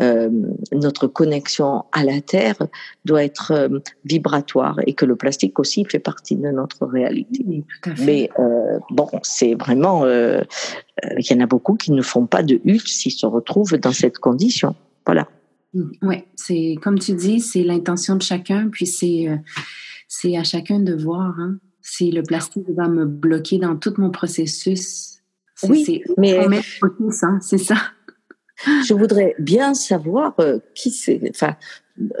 euh, 0.00 0.28
notre 0.72 1.06
connexion 1.06 1.84
à 1.92 2.04
la 2.04 2.20
terre 2.20 2.56
doit 3.04 3.24
être 3.24 3.52
euh, 3.52 3.78
vibratoire 4.04 4.78
et 4.86 4.94
que 4.94 5.06
le 5.06 5.16
plastique 5.16 5.58
aussi 5.58 5.84
fait 5.84 5.98
partie 5.98 6.36
de 6.36 6.48
notre 6.50 6.86
réalité. 6.86 7.64
Mais 8.04 8.30
bon, 8.90 9.08
c'est 9.22 9.54
vraiment, 9.54 10.06
il 10.06 10.46
y 11.30 11.34
en 11.34 11.40
a 11.40 11.46
beaucoup 11.46 11.74
qui 11.74 11.92
ne 11.92 12.02
font 12.02 12.26
pas 12.26 12.42
de 12.42 12.60
hutte 12.64 12.86
s'ils 12.86 13.12
se 13.12 13.26
retrouvent 13.26 13.76
dans 13.76 13.92
cette 13.92 14.18
condition. 14.18 14.74
Voilà. 15.06 15.28
Oui, 16.02 16.24
c'est 16.34 16.76
comme 16.82 16.98
tu 16.98 17.14
dis, 17.14 17.40
c'est 17.40 17.62
l'intention 17.62 18.16
de 18.16 18.22
chacun, 18.22 18.68
puis 18.68 18.86
c'est 18.86 19.28
c'est 20.08 20.36
à 20.36 20.44
chacun 20.44 20.80
de 20.80 20.94
voir. 20.94 21.38
Hein. 21.38 21.58
Si 21.82 22.10
le 22.10 22.22
plastique 22.22 22.68
va 22.70 22.88
me 22.88 23.04
bloquer 23.04 23.58
dans 23.58 23.76
tout 23.76 23.94
mon 23.98 24.10
processus, 24.10 25.15
oui, 25.62 26.02
mais 26.18 26.38
c'est 27.40 27.58
ça. 27.58 27.76
Je 28.86 28.94
voudrais 28.94 29.34
bien 29.38 29.74
savoir 29.74 30.34
euh, 30.40 30.58
qui 30.74 30.90
c'est. 30.90 31.20
Enfin, 31.30 31.56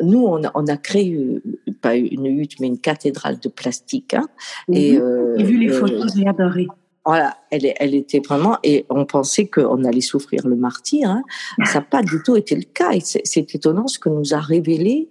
nous, 0.02 0.24
on 0.24 0.44
a, 0.44 0.50
on 0.54 0.66
a 0.66 0.76
créé 0.76 1.14
euh, 1.14 1.42
pas 1.80 1.96
une 1.96 2.26
hutte, 2.26 2.60
mais 2.60 2.66
une 2.66 2.78
cathédrale 2.78 3.38
de 3.38 3.48
plastique. 3.48 4.14
Hein, 4.14 4.26
et 4.70 4.98
euh, 4.98 5.36
vu 5.38 5.58
les 5.58 5.68
photos, 5.68 6.14
j'ai 6.14 6.26
adoré. 6.26 6.66
Voilà, 7.04 7.36
elle, 7.50 7.72
elle 7.76 7.94
était 7.94 8.18
vraiment, 8.18 8.58
et 8.64 8.84
on 8.90 9.06
pensait 9.06 9.46
qu'on 9.46 9.84
allait 9.84 10.00
souffrir 10.00 10.46
le 10.46 10.56
martyr. 10.56 11.08
Hein. 11.08 11.22
Ça 11.64 11.78
n'a 11.78 11.84
pas 11.84 12.02
du 12.02 12.20
tout 12.24 12.34
été 12.36 12.56
le 12.56 12.64
cas. 12.64 12.90
Et 12.90 13.00
c'est 13.00 13.54
étonnant 13.54 13.86
ce 13.86 14.00
que 14.00 14.08
nous 14.08 14.34
a 14.34 14.40
révélé 14.40 15.08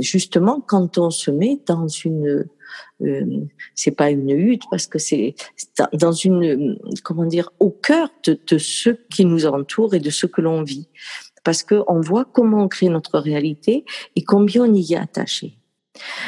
justement 0.00 0.60
quand 0.60 0.98
on 0.98 1.08
se 1.08 1.30
met 1.30 1.60
dans 1.66 1.88
une 1.88 2.44
euh, 3.02 3.24
c'est 3.74 3.90
pas 3.90 4.10
une 4.10 4.30
hutte 4.30 4.62
parce 4.70 4.86
que 4.86 4.98
c'est 4.98 5.34
dans 5.92 6.12
une 6.12 6.78
comment 7.04 7.26
dire 7.26 7.50
au 7.60 7.70
cœur 7.70 8.10
de, 8.24 8.38
de 8.46 8.58
ceux 8.58 8.98
qui 9.10 9.24
nous 9.24 9.46
entourent 9.46 9.94
et 9.94 10.00
de 10.00 10.10
ce 10.10 10.26
que 10.26 10.40
l'on 10.40 10.62
vit 10.62 10.88
parce 11.44 11.62
que 11.62 11.82
on 11.86 12.00
voit 12.00 12.24
comment 12.24 12.64
on 12.64 12.68
crée 12.68 12.88
notre 12.88 13.18
réalité 13.18 13.84
et 14.16 14.22
combien 14.22 14.64
on 14.64 14.74
y 14.74 14.92
est 14.92 14.96
attaché. 14.96 15.54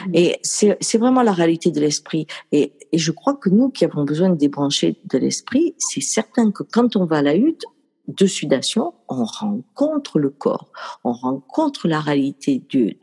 Mmh. 0.06 0.10
Et 0.14 0.38
c'est 0.42 0.98
vraiment 0.98 1.22
la 1.22 1.32
réalité 1.32 1.70
de 1.70 1.80
l'esprit. 1.80 2.26
Et, 2.52 2.72
et, 2.92 2.98
je 2.98 3.12
crois 3.12 3.34
que 3.34 3.50
nous 3.50 3.70
qui 3.70 3.84
avons 3.84 4.04
besoin 4.04 4.30
de 4.30 4.36
débrancher 4.36 4.96
de 5.04 5.18
l'esprit, 5.18 5.74
c'est 5.78 6.00
certain 6.00 6.50
que 6.50 6.62
quand 6.62 6.96
on 6.96 7.04
va 7.04 7.18
à 7.18 7.22
la 7.22 7.36
hutte, 7.36 7.64
de 8.16 8.26
sudation, 8.26 8.94
on 9.08 9.24
rencontre 9.24 10.18
le 10.18 10.30
corps, 10.30 10.70
on 11.04 11.12
rencontre 11.12 11.88
la 11.88 12.00
réalité 12.00 12.62
du, 12.68 12.98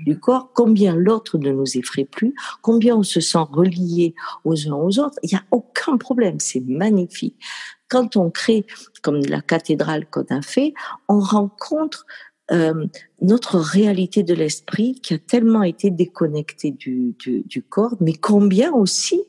du 0.00 0.18
corps, 0.18 0.50
combien 0.54 0.94
l'autre 0.94 1.38
ne 1.38 1.50
nous 1.50 1.76
effraie 1.76 2.04
plus, 2.04 2.34
combien 2.62 2.96
on 2.96 3.02
se 3.02 3.20
sent 3.20 3.46
relié 3.52 4.14
aux 4.44 4.68
uns 4.68 4.74
aux 4.74 4.98
autres. 4.98 5.18
Il 5.22 5.30
n'y 5.30 5.38
a 5.38 5.44
aucun 5.50 5.96
problème, 5.96 6.40
c'est 6.40 6.60
magnifique. 6.60 7.36
Quand 7.88 8.16
on 8.16 8.30
crée, 8.30 8.66
comme 9.02 9.20
la 9.20 9.40
cathédrale 9.40 10.06
qu'on 10.06 10.24
a 10.30 10.42
fait, 10.42 10.74
on 11.08 11.20
rencontre 11.20 12.06
euh, 12.50 12.86
notre 13.22 13.58
réalité 13.58 14.22
de 14.22 14.34
l'esprit 14.34 15.00
qui 15.00 15.14
a 15.14 15.18
tellement 15.18 15.62
été 15.62 15.90
déconnectée 15.90 16.72
du, 16.72 17.14
du, 17.18 17.62
corps, 17.62 17.96
mais 18.00 18.12
combien 18.12 18.72
aussi 18.72 19.22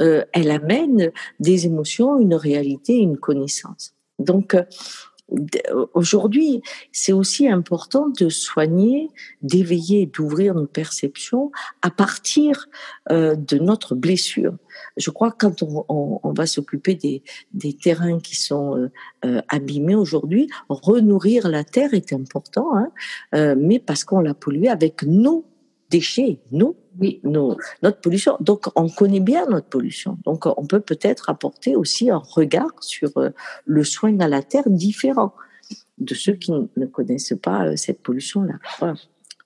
euh, 0.00 0.24
elle 0.32 0.50
amène 0.50 1.12
des 1.40 1.66
émotions, 1.66 2.18
une 2.18 2.34
réalité, 2.34 2.96
une 2.96 3.16
connaissance. 3.16 3.94
Donc, 4.18 4.54
euh, 4.54 5.86
aujourd'hui, 5.94 6.62
c'est 6.90 7.12
aussi 7.12 7.48
important 7.48 8.08
de 8.08 8.28
soigner, 8.28 9.08
d'éveiller, 9.42 10.06
d'ouvrir 10.06 10.54
nos 10.54 10.66
perceptions 10.66 11.50
à 11.80 11.90
partir 11.90 12.68
euh, 13.10 13.34
de 13.34 13.58
notre 13.58 13.94
blessure. 13.94 14.56
Je 14.96 15.10
crois 15.10 15.30
que 15.30 15.46
quand 15.46 15.62
on, 15.62 16.32
va 16.32 16.46
s'occuper 16.46 16.94
des, 16.94 17.72
terrains 17.74 18.20
qui 18.20 18.36
sont 18.36 18.90
euh, 19.24 19.40
abîmés 19.48 19.94
aujourd'hui, 19.94 20.48
renourrir 20.68 21.48
la 21.48 21.64
terre 21.64 21.94
est 21.94 22.12
important, 22.12 22.70
hein, 22.76 23.54
mais 23.56 23.78
parce 23.78 24.04
qu'on 24.04 24.20
l'a 24.20 24.34
polluée 24.34 24.68
avec 24.68 25.02
nos 25.02 25.44
déchets, 25.90 26.40
nous, 26.50 26.76
oui, 26.98 27.20
notre 27.24 28.00
pollution. 28.00 28.36
Donc, 28.40 28.66
on 28.76 28.88
connaît 28.88 29.20
bien 29.20 29.46
notre 29.46 29.68
pollution. 29.68 30.18
Donc, 30.24 30.46
on 30.46 30.66
peut 30.66 30.80
peut-être 30.80 31.30
apporter 31.30 31.76
aussi 31.76 32.10
un 32.10 32.18
regard 32.18 32.72
sur 32.80 33.16
euh, 33.16 33.30
le 33.64 33.84
soin 33.84 34.18
à 34.20 34.28
la 34.28 34.42
terre 34.42 34.68
différent 34.68 35.34
de 35.98 36.14
ceux 36.14 36.34
qui 36.34 36.52
ne 36.52 36.86
connaissent 36.86 37.34
pas 37.40 37.66
euh, 37.66 37.76
cette 37.76 38.02
pollution-là. 38.02 38.54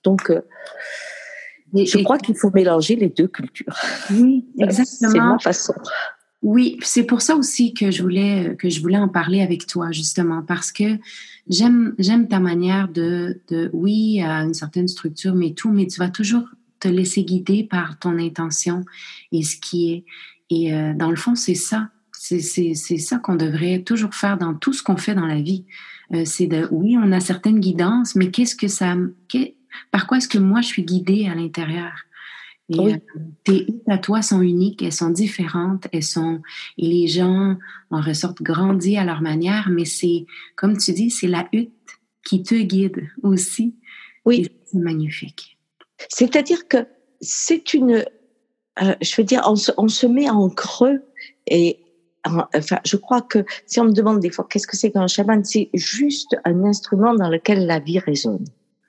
Donc, 0.03 0.29
euh, 0.29 0.41
je 1.73 2.03
crois 2.03 2.17
qu'il 2.17 2.35
faut 2.35 2.51
mélanger 2.51 2.95
les 2.95 3.09
deux 3.09 3.27
cultures. 3.27 3.75
Oui, 4.11 4.45
exactement. 4.59 5.11
C'est 5.11 5.19
ma 5.19 5.39
façon. 5.39 5.73
Oui, 6.43 6.77
c'est 6.83 7.03
pour 7.03 7.23
ça 7.23 7.35
aussi 7.35 7.73
que 7.73 7.89
je 7.89 8.03
voulais 8.03 8.55
que 8.59 8.69
je 8.69 8.79
voulais 8.79 8.97
en 8.97 9.07
parler 9.07 9.41
avec 9.41 9.65
toi 9.65 9.91
justement 9.91 10.43
parce 10.43 10.71
que 10.71 10.99
j'aime 11.49 11.95
j'aime 11.97 12.27
ta 12.27 12.39
manière 12.39 12.89
de 12.89 13.41
de 13.49 13.71
oui 13.73 14.21
à 14.21 14.43
une 14.43 14.53
certaine 14.53 14.87
structure 14.87 15.33
mais 15.33 15.53
tout 15.53 15.71
mais 15.71 15.87
tu 15.87 15.99
vas 15.99 16.09
toujours 16.09 16.47
te 16.79 16.87
laisser 16.87 17.23
guider 17.23 17.63
par 17.63 17.99
ton 17.99 18.17
intention 18.17 18.83
et 19.31 19.43
ce 19.43 19.57
qui 19.57 19.93
est. 19.93 20.05
Et 20.49 20.73
euh, 20.73 20.93
dans 20.93 21.09
le 21.09 21.15
fond 21.15 21.35
c'est 21.35 21.55
ça. 21.55 21.89
C'est 22.13 22.39
c'est 22.39 22.73
c'est 22.73 22.97
ça 22.97 23.19
qu'on 23.19 23.35
devrait 23.35 23.83
toujours 23.83 24.13
faire 24.13 24.37
dans 24.37 24.53
tout 24.53 24.73
ce 24.73 24.81
qu'on 24.83 24.97
fait 24.97 25.15
dans 25.15 25.27
la 25.27 25.41
vie. 25.41 25.65
Euh, 26.13 26.23
c'est 26.25 26.47
de 26.47 26.67
oui 26.71 26.97
on 26.97 27.11
a 27.11 27.19
certaines 27.19 27.59
guidances 27.59 28.15
mais 28.15 28.31
qu'est-ce 28.31 28.55
que 28.55 28.67
ça 28.67 28.95
par 29.91 30.07
quoi 30.07 30.17
est-ce 30.17 30.29
que 30.29 30.37
moi 30.37 30.61
je 30.61 30.67
suis 30.67 30.83
guidée 30.83 31.27
à 31.27 31.35
l'intérieur? 31.35 31.91
Et 32.69 32.79
euh, 32.79 32.97
tes 33.45 33.67
à 33.87 33.97
toi 33.97 34.21
sont 34.21 34.41
uniques, 34.41 34.83
elles 34.83 34.91
sont 34.91 35.09
différentes, 35.09 35.87
elles 35.93 36.03
sont 36.03 36.41
et 36.77 36.87
les 36.87 37.07
gens 37.07 37.57
en 37.89 38.01
ressortent 38.01 38.41
grandis 38.41 38.97
à 38.97 39.05
leur 39.05 39.21
manière, 39.21 39.69
mais 39.69 39.85
c'est 39.85 40.25
comme 40.55 40.77
tu 40.77 40.91
dis, 40.91 41.09
c'est 41.09 41.27
la 41.27 41.47
hutte 41.53 41.71
qui 42.23 42.43
te 42.43 42.55
guide 42.55 43.09
aussi. 43.23 43.75
Oui, 44.25 44.49
c'est 44.65 44.79
magnifique. 44.79 45.56
C'est-à-dire 46.09 46.67
que 46.67 46.87
c'est 47.21 47.73
une, 47.73 48.05
euh, 48.81 48.95
je 49.01 49.15
veux 49.17 49.23
dire, 49.23 49.41
on 49.45 49.55
se, 49.55 49.71
on 49.77 49.87
se, 49.87 50.05
met 50.05 50.29
en 50.29 50.49
creux 50.49 51.03
et 51.47 51.79
enfin, 52.25 52.79
je 52.85 52.97
crois 52.97 53.21
que 53.21 53.45
si 53.65 53.79
on 53.79 53.85
me 53.85 53.91
demande 53.91 54.19
des 54.19 54.29
fois 54.29 54.45
qu'est-ce 54.49 54.67
que 54.67 54.77
c'est 54.77 54.91
qu'un 54.91 55.07
chaman, 55.07 55.43
c'est 55.43 55.69
juste 55.73 56.35
un 56.45 56.63
instrument 56.63 57.15
dans 57.15 57.29
lequel 57.29 57.65
la 57.65 57.79
vie 57.79 57.99
résonne. 57.99 58.45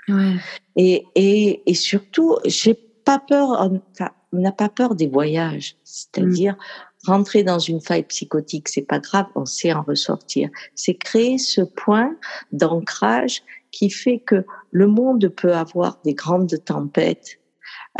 Ouais. 0.08 0.34
Et, 0.76 1.04
et, 1.14 1.62
et 1.70 1.74
surtout, 1.74 2.36
j'ai 2.44 2.74
pas 2.74 3.18
peur, 3.18 3.70
on 4.32 4.38
n'a 4.38 4.52
pas 4.52 4.68
peur 4.68 4.94
des 4.94 5.06
voyages. 5.06 5.76
C'est-à-dire, 5.84 6.54
mm. 6.54 7.10
rentrer 7.10 7.42
dans 7.42 7.58
une 7.58 7.80
faille 7.80 8.04
psychotique, 8.04 8.68
c'est 8.68 8.82
pas 8.82 8.98
grave, 8.98 9.26
on 9.34 9.44
sait 9.44 9.72
en 9.72 9.82
ressortir. 9.82 10.50
C'est 10.74 10.94
créer 10.94 11.38
ce 11.38 11.62
point 11.62 12.14
d'ancrage 12.52 13.42
qui 13.70 13.90
fait 13.90 14.18
que 14.18 14.44
le 14.70 14.86
monde 14.86 15.28
peut 15.28 15.52
avoir 15.52 16.00
des 16.04 16.14
grandes 16.14 16.64
tempêtes. 16.64 17.38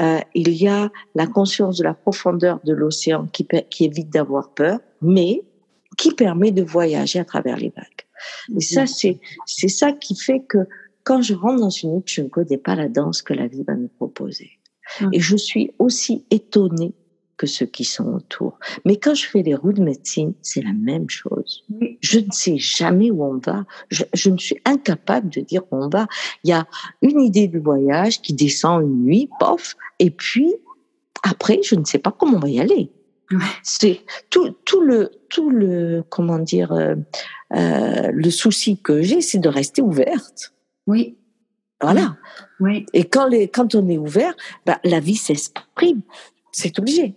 Euh, 0.01 0.21
il 0.35 0.51
y 0.51 0.69
a 0.69 0.91
la 1.15 1.27
conscience 1.27 1.79
de 1.79 1.85
la 1.85 1.95
profondeur 1.95 2.61
de 2.65 2.73
l'océan 2.73 3.27
qui, 3.27 3.47
qui 3.71 3.85
évite 3.85 4.11
d'avoir 4.11 4.51
peur, 4.55 4.81
mais 5.03 5.43
qui 5.97 6.13
permet 6.13 6.53
de 6.53 6.63
voyager 6.63 7.19
à 7.19 7.25
travers 7.25 7.57
les 7.57 7.71
vagues. 7.71 7.85
Et 8.57 8.61
ça, 8.61 8.87
c'est 8.87 9.21
c'est 9.47 9.69
ça 9.69 9.93
qui 9.93 10.17
fait 10.17 10.41
que 10.41 10.59
quand 11.05 11.23
je 11.23 11.35
rentre 11.35 11.61
dans 11.61 11.71
une 11.71 11.99
hutte, 11.99 12.11
je 12.11 12.23
ne 12.23 12.29
connais 12.29 12.59
pas 12.59 12.75
la 12.75 12.89
danse 12.89 13.23
que 13.23 13.33
la 13.33 13.47
vie 13.47 13.65
va 13.65 13.75
me 13.75 13.89
proposer. 13.89 14.51
Hum. 15.01 15.11
Et 15.13 15.21
je 15.21 15.37
suis 15.37 15.73
aussi 15.79 16.25
étonnée 16.31 16.95
que 17.39 17.47
ceux 17.47 17.67
qui 17.67 17.85
sont 17.85 18.13
autour. 18.13 18.59
Mais 18.85 18.97
quand 18.97 19.15
je 19.15 19.27
fais 19.27 19.43
les 19.43 19.55
roues 19.55 19.73
de 19.73 19.83
médecine, 19.83 20.35
c'est 20.43 20.63
la 20.63 20.73
même 20.73 21.09
chose. 21.09 21.65
Je 22.01 22.19
ne 22.19 22.31
sais 22.31 22.59
jamais 22.59 23.11
où 23.11 23.25
on 23.25 23.39
va. 23.39 23.65
Je, 23.89 24.05
je, 24.13 24.29
ne 24.29 24.37
suis 24.37 24.59
incapable 24.67 25.31
de 25.31 25.41
dire 25.41 25.63
où 25.71 25.77
on 25.77 25.89
va. 25.89 26.07
Il 26.45 26.51
y 26.51 26.53
a 26.53 26.67
une 27.01 27.21
idée 27.21 27.49
du 27.49 27.61
voyage 27.61 28.21
qui 28.21 28.35
descend 28.35 28.83
une 28.83 29.05
nuit, 29.05 29.31
pof, 29.41 29.77
et 29.99 30.11
puis 30.11 30.55
après, 31.23 31.61
je 31.63 31.75
ne 31.75 31.85
sais 31.85 31.99
pas 31.99 32.13
comment 32.13 32.37
on 32.37 32.41
va 32.41 32.49
y 32.49 32.61
aller. 32.61 32.91
C'est 33.63 34.01
tout, 34.31 34.57
tout 34.65 34.81
le 34.81 35.11
tout 35.29 35.51
le 35.51 36.03
comment 36.09 36.39
dire 36.39 36.73
euh, 36.73 36.95
euh, 37.55 38.11
le 38.11 38.31
souci 38.31 38.81
que 38.81 39.03
j'ai, 39.03 39.21
c'est 39.21 39.39
de 39.39 39.49
rester 39.51 39.83
ouverte. 39.83 40.55
Oui. 40.87 41.19
Voilà. 41.81 42.17
Oui. 42.59 42.87
Et 42.95 43.05
quand 43.05 43.27
les 43.27 43.49
quand 43.49 43.75
on 43.75 43.89
est 43.89 43.99
ouvert, 43.99 44.35
bah, 44.65 44.81
la 44.83 45.01
vie 45.01 45.17
s'exprime. 45.17 46.01
C'est 46.53 46.79
obligé. 46.79 47.15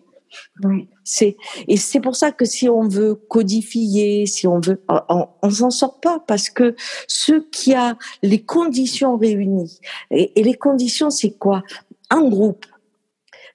C'est 1.03 1.37
et 1.67 1.77
c'est 1.77 1.99
pour 1.99 2.15
ça 2.15 2.31
que 2.31 2.45
si 2.45 2.69
on 2.69 2.87
veut 2.87 3.15
codifier, 3.15 4.25
si 4.25 4.47
on 4.47 4.59
veut, 4.59 4.81
on, 4.87 5.49
s'en 5.49 5.69
sort 5.69 5.99
pas 5.99 6.19
parce 6.19 6.49
que 6.49 6.75
ce 7.07 7.33
qui 7.51 7.73
a 7.73 7.97
les 8.21 8.41
conditions 8.43 9.17
réunies 9.17 9.79
et, 10.09 10.39
et 10.39 10.43
les 10.43 10.55
conditions, 10.55 11.09
c'est 11.09 11.31
quoi? 11.31 11.63
Un 12.09 12.27
groupe, 12.27 12.65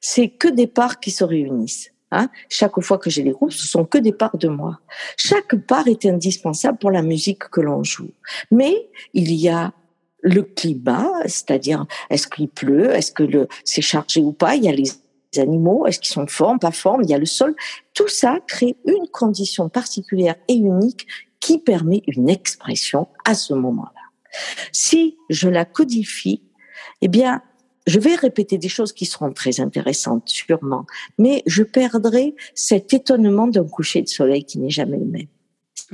c'est 0.01 0.29
que 0.29 0.49
des 0.49 0.67
parts 0.67 1.01
qui 1.01 1.11
se 1.11 1.25
réunissent. 1.25 1.93
Hein 2.13 2.29
Chaque 2.49 2.81
fois 2.81 2.99
que 2.99 3.11
j'ai 3.11 3.23
les 3.23 3.33
groupes, 3.33 3.53
ce 3.53 3.67
sont 3.67 3.85
que 3.85 3.99
des 3.99 4.13
parts 4.13 4.39
de 4.39 4.49
moi. 4.49 4.79
Chaque 5.17 5.57
part 5.57 5.89
est 5.89 6.07
indispensable 6.07 6.79
pour 6.79 6.91
la 6.91 7.03
musique 7.03 7.49
que 7.51 7.61
l'on 7.61 7.83
joue. 7.83 8.11
Mais 8.51 8.89
il 9.13 9.33
y 9.35 9.49
a 9.49 9.73
le 10.23 10.43
climat, 10.43 11.11
c'est-à-dire 11.25 11.87
est-ce 12.11 12.29
qu'il 12.29 12.49
pleut, 12.49 12.93
est-ce 12.95 13.13
que 13.13 13.23
le 13.23 13.49
c'est 13.65 13.83
chargé 13.83 14.21
ou 14.21 14.33
pas, 14.33 14.55
il 14.55 14.65
y 14.65 14.69
a 14.69 14.73
les 14.73 14.91
animaux, 15.39 15.87
est-ce 15.87 16.01
qu'ils 16.01 16.13
sont 16.13 16.27
formes, 16.27 16.59
pas 16.59 16.71
formes, 16.71 17.03
il 17.03 17.11
y 17.11 17.15
a 17.15 17.19
le 17.19 17.27
sol. 17.27 17.55
Tout 17.95 18.09
ça 18.09 18.39
crée 18.47 18.77
une 18.87 19.09
condition 19.09 19.69
particulière 19.69 20.37
et 20.49 20.55
unique 20.55 21.07
qui 21.41 21.59
permet 21.59 22.03
une 22.07 22.29
expression 22.29 23.09
à 23.25 23.35
ce 23.35 23.55
moment-là. 23.55 24.01
Si 24.73 25.17
je 25.31 25.49
la 25.49 25.65
codifie, 25.65 26.43
eh 27.03 27.09
bien, 27.09 27.43
je 27.87 28.01
vais 28.01 28.17
répéter 28.17 28.59
des 28.59 28.69
choses 28.69 28.93
qui 28.93 29.07
seront 29.07 29.33
très 29.33 29.61
intéressantes, 29.61 30.29
sûrement, 30.29 30.87
mais 31.19 31.43
je 31.47 31.63
perdrai 31.63 32.35
cet 32.55 32.93
étonnement 32.93 33.47
d'un 33.47 33.65
coucher 33.65 34.03
de 34.03 34.09
soleil 34.09 34.45
qui 34.45 34.59
n'est 34.59 34.71
jamais 34.71 34.99
le 34.99 35.05
même. 35.05 35.29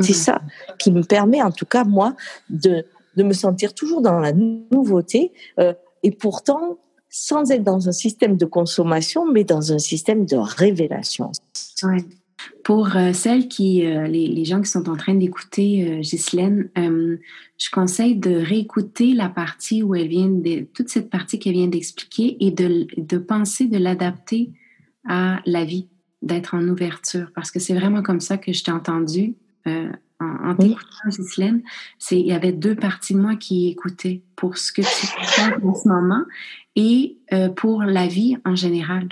C'est 0.00 0.12
mhm. 0.12 0.14
ça 0.14 0.42
qui 0.78 0.90
me 0.90 1.02
permet, 1.02 1.42
en 1.42 1.50
tout 1.50 1.66
cas, 1.66 1.84
moi, 1.84 2.16
de, 2.48 2.86
de 3.16 3.22
me 3.22 3.34
sentir 3.34 3.74
toujours 3.74 4.00
dans 4.00 4.18
la 4.18 4.32
nouveauté, 4.32 5.32
euh, 5.58 5.74
et 6.02 6.10
pourtant 6.10 6.78
sans 7.12 7.50
être 7.50 7.62
dans 7.62 7.88
un 7.88 7.92
système 7.92 8.36
de 8.38 8.46
consommation, 8.46 9.30
mais 9.30 9.44
dans 9.44 9.72
un 9.72 9.78
système 9.78 10.24
de 10.24 10.36
révélation. 10.36 11.30
Ouais. 11.82 12.04
Pour 12.64 12.96
euh, 12.96 13.12
celles 13.12 13.48
qui, 13.48 13.86
euh, 13.86 14.06
les, 14.06 14.26
les, 14.26 14.44
gens 14.44 14.62
qui 14.62 14.70
sont 14.70 14.88
en 14.88 14.96
train 14.96 15.14
d'écouter 15.14 15.86
euh, 15.86 16.00
Ghislaine, 16.00 16.70
euh, 16.78 17.18
je 17.58 17.70
conseille 17.70 18.16
de 18.16 18.34
réécouter 18.34 19.12
la 19.12 19.28
partie 19.28 19.82
où 19.82 19.94
elle 19.94 20.08
vient 20.08 20.28
de, 20.28 20.66
toute 20.72 20.88
cette 20.88 21.10
partie 21.10 21.38
qu'elle 21.38 21.52
vient 21.52 21.68
d'expliquer 21.68 22.38
et 22.40 22.50
de, 22.50 22.86
de 22.96 23.18
penser 23.18 23.66
de 23.66 23.76
l'adapter 23.76 24.50
à 25.06 25.40
la 25.44 25.64
vie, 25.64 25.88
d'être 26.22 26.54
en 26.54 26.66
ouverture, 26.66 27.30
parce 27.34 27.50
que 27.50 27.60
c'est 27.60 27.74
vraiment 27.74 28.02
comme 28.02 28.20
ça 28.20 28.38
que 28.38 28.52
je 28.52 28.64
t'ai 28.64 28.72
entendu 28.72 29.34
en, 29.66 29.90
en 30.20 30.54
t'écoutant, 30.54 31.08
Ghislaine. 31.08 31.62
Il 32.10 32.26
y 32.26 32.32
avait 32.32 32.52
deux 32.52 32.74
parties 32.74 33.14
de 33.14 33.20
moi 33.20 33.36
qui 33.36 33.68
écoutaient 33.68 34.22
pour 34.36 34.56
ce 34.56 34.72
que 34.72 34.82
tu 34.82 35.06
fais 35.06 35.54
en 35.62 35.74
ce 35.74 35.88
moment 35.88 36.22
et 36.76 37.18
pour 37.56 37.82
la 37.82 38.06
vie 38.06 38.36
en 38.44 38.54
général. 38.54 39.08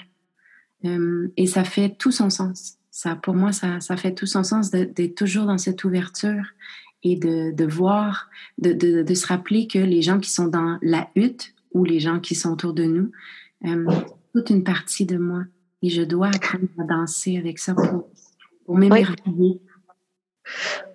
et 0.84 1.46
ça 1.46 1.64
fait 1.64 1.96
tout 1.98 2.10
son 2.10 2.30
sens 2.30 2.80
ça, 2.90 3.14
pour 3.16 3.34
moi, 3.34 3.52
ça, 3.52 3.80
ça 3.80 3.96
fait 3.96 4.14
tout 4.14 4.26
son 4.26 4.44
sens 4.44 4.70
d'être 4.70 5.14
toujours 5.14 5.46
dans 5.46 5.58
cette 5.58 5.84
ouverture 5.84 6.44
et 7.02 7.16
de, 7.16 7.50
de 7.50 7.64
voir, 7.64 8.28
de, 8.58 8.72
de, 8.72 9.02
de, 9.02 9.14
se 9.14 9.26
rappeler 9.26 9.66
que 9.66 9.78
les 9.78 10.02
gens 10.02 10.20
qui 10.20 10.30
sont 10.30 10.48
dans 10.48 10.78
la 10.82 11.08
hutte 11.14 11.54
ou 11.72 11.84
les 11.84 12.00
gens 12.00 12.20
qui 12.20 12.34
sont 12.34 12.52
autour 12.52 12.74
de 12.74 12.84
nous, 12.84 13.10
euh, 13.64 13.86
toute 14.34 14.50
une 14.50 14.64
partie 14.64 15.06
de 15.06 15.16
moi. 15.16 15.44
Et 15.82 15.88
je 15.88 16.02
dois 16.02 16.28
apprendre 16.28 16.68
à 16.78 16.84
danser 16.84 17.38
avec 17.38 17.58
ça 17.58 17.74
pour, 17.74 18.10
pour 18.66 18.76
m'émerveiller. 18.76 19.62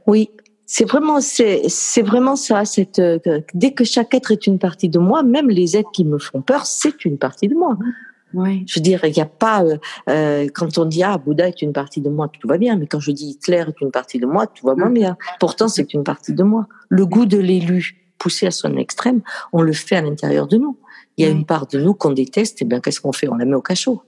Oui. 0.05 0.29
C'est 0.67 0.85
vraiment, 0.85 1.21
c'est, 1.21 1.63
c'est 1.69 2.01
vraiment 2.01 2.35
ça. 2.35 2.65
Cette, 2.65 2.99
euh, 2.99 3.19
dès 3.53 3.73
que 3.73 3.83
chaque 3.83 4.13
être 4.13 4.31
est 4.31 4.47
une 4.47 4.59
partie 4.59 4.89
de 4.89 4.99
moi, 4.99 5.23
même 5.23 5.49
les 5.49 5.77
êtres 5.77 5.91
qui 5.91 6.05
me 6.05 6.17
font 6.17 6.41
peur, 6.41 6.65
c'est 6.65 7.05
une 7.05 7.17
partie 7.17 7.47
de 7.47 7.55
moi. 7.55 7.77
Je 8.65 8.79
veux 8.79 8.83
dire, 8.83 8.99
il 9.05 9.13
n'y 9.13 9.21
a 9.21 9.25
pas 9.25 9.63
euh, 9.63 9.77
euh, 10.09 10.47
quand 10.53 10.77
on 10.77 10.85
dit 10.85 11.03
ah 11.03 11.17
Bouddha 11.17 11.47
est 11.47 11.61
une 11.61 11.73
partie 11.73 12.01
de 12.01 12.09
moi, 12.09 12.27
tout 12.27 12.47
va 12.47 12.57
bien. 12.57 12.75
Mais 12.75 12.87
quand 12.87 12.99
je 12.99 13.11
dis 13.11 13.29
Hitler 13.29 13.63
est 13.67 13.81
une 13.81 13.91
partie 13.91 14.19
de 14.19 14.25
moi, 14.25 14.47
tout 14.47 14.65
va 14.65 14.75
moins 14.75 14.89
mm. 14.89 14.93
bien. 14.93 15.17
Pourtant, 15.39 15.67
c'est 15.67 15.93
une 15.93 16.03
partie 16.03 16.33
de 16.33 16.43
moi. 16.43 16.67
Le 16.89 17.05
goût 17.05 17.25
de 17.25 17.37
l'élu 17.37 17.95
poussé 18.17 18.47
à 18.47 18.51
son 18.51 18.75
extrême, 18.77 19.21
on 19.53 19.61
le 19.61 19.73
fait 19.73 19.95
à 19.95 20.01
l'intérieur 20.01 20.47
de 20.47 20.57
nous. 20.57 20.77
Il 21.17 21.25
y 21.25 21.27
a 21.27 21.31
une 21.31 21.45
part 21.45 21.67
de 21.67 21.79
nous 21.79 21.93
qu'on 21.93 22.11
déteste. 22.11 22.61
Et 22.61 22.65
eh 22.65 22.67
bien, 22.67 22.81
qu'est-ce 22.81 22.99
qu'on 22.99 23.13
fait? 23.13 23.29
On 23.29 23.35
la 23.35 23.45
met 23.45 23.55
au 23.55 23.61
cachot. 23.61 24.01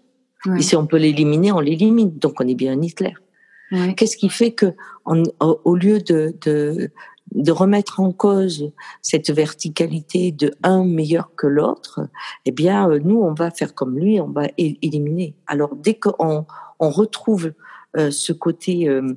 Et 0.58 0.62
si 0.62 0.76
on 0.76 0.86
peut 0.86 0.98
l'éliminer, 0.98 1.52
on 1.52 1.60
l'élimine. 1.60 2.12
Donc, 2.18 2.40
on 2.42 2.48
est 2.48 2.56
bien 2.56 2.74
un 2.74 2.82
Qu'est-ce 3.96 4.18
qui 4.18 4.30
fait 4.30 4.52
que, 4.52 4.74
au 5.06 5.76
lieu 5.76 6.00
de, 6.00 6.34
de, 6.42 6.92
de 7.32 7.52
remettre 7.52 8.00
en 8.00 8.12
cause 8.12 8.72
cette 9.02 9.30
verticalité 9.30 10.32
de 10.32 10.54
un 10.64 10.84
meilleur 10.86 11.36
que 11.36 11.48
l'autre, 11.48 12.08
eh 12.46 12.52
bien, 12.52 12.90
euh, 12.90 13.00
nous, 13.04 13.22
on 13.22 13.34
va 13.34 13.52
faire 13.52 13.74
comme 13.76 13.98
lui, 13.98 14.20
on 14.20 14.30
va 14.30 14.48
éliminer. 14.58 15.36
Alors, 15.48 15.76
dès 15.76 15.96
qu'on 15.96 16.46
on 16.80 16.90
retrouve 16.90 17.54
euh, 17.98 18.12
ce 18.12 18.34
côté 18.34 18.88
euh, 18.88 19.16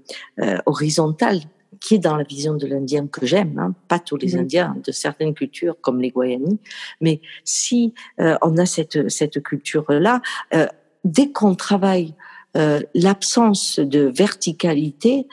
horizontal 0.67 1.41
qui 1.81 1.95
est 1.95 1.99
dans 1.99 2.17
la 2.17 2.25
vision 2.25 2.55
de 2.55 2.67
l'Indien 2.67 3.07
que 3.07 3.25
j'aime, 3.25 3.59
hein, 3.59 3.75
pas 3.89 3.99
tous 3.99 4.17
les 4.17 4.37
Indiens, 4.37 4.77
de 4.85 4.93
certaines 4.93 5.33
cultures 5.33 5.77
comme 5.81 6.01
les 6.01 6.11
Guayani, 6.11 6.59
mais 7.01 7.23
si 7.43 7.95
on 8.19 8.59
a 8.59 8.67
cette, 8.67 9.09
cette 9.09 9.43
culture-là, 9.43 10.21
dès 11.05 11.33
qu'on 11.33 11.55
travaille 11.55 12.15
l'absence 12.55 13.79
de 13.79 14.01
verticalité, 14.01 15.27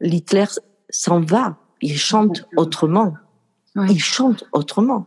l'Hitler 0.00 0.46
s'en 0.90 1.20
va. 1.20 1.56
Il 1.80 1.98
chante 1.98 2.46
autrement. 2.56 3.14
Il 3.76 4.00
chante 4.00 4.44
autrement. 4.52 5.06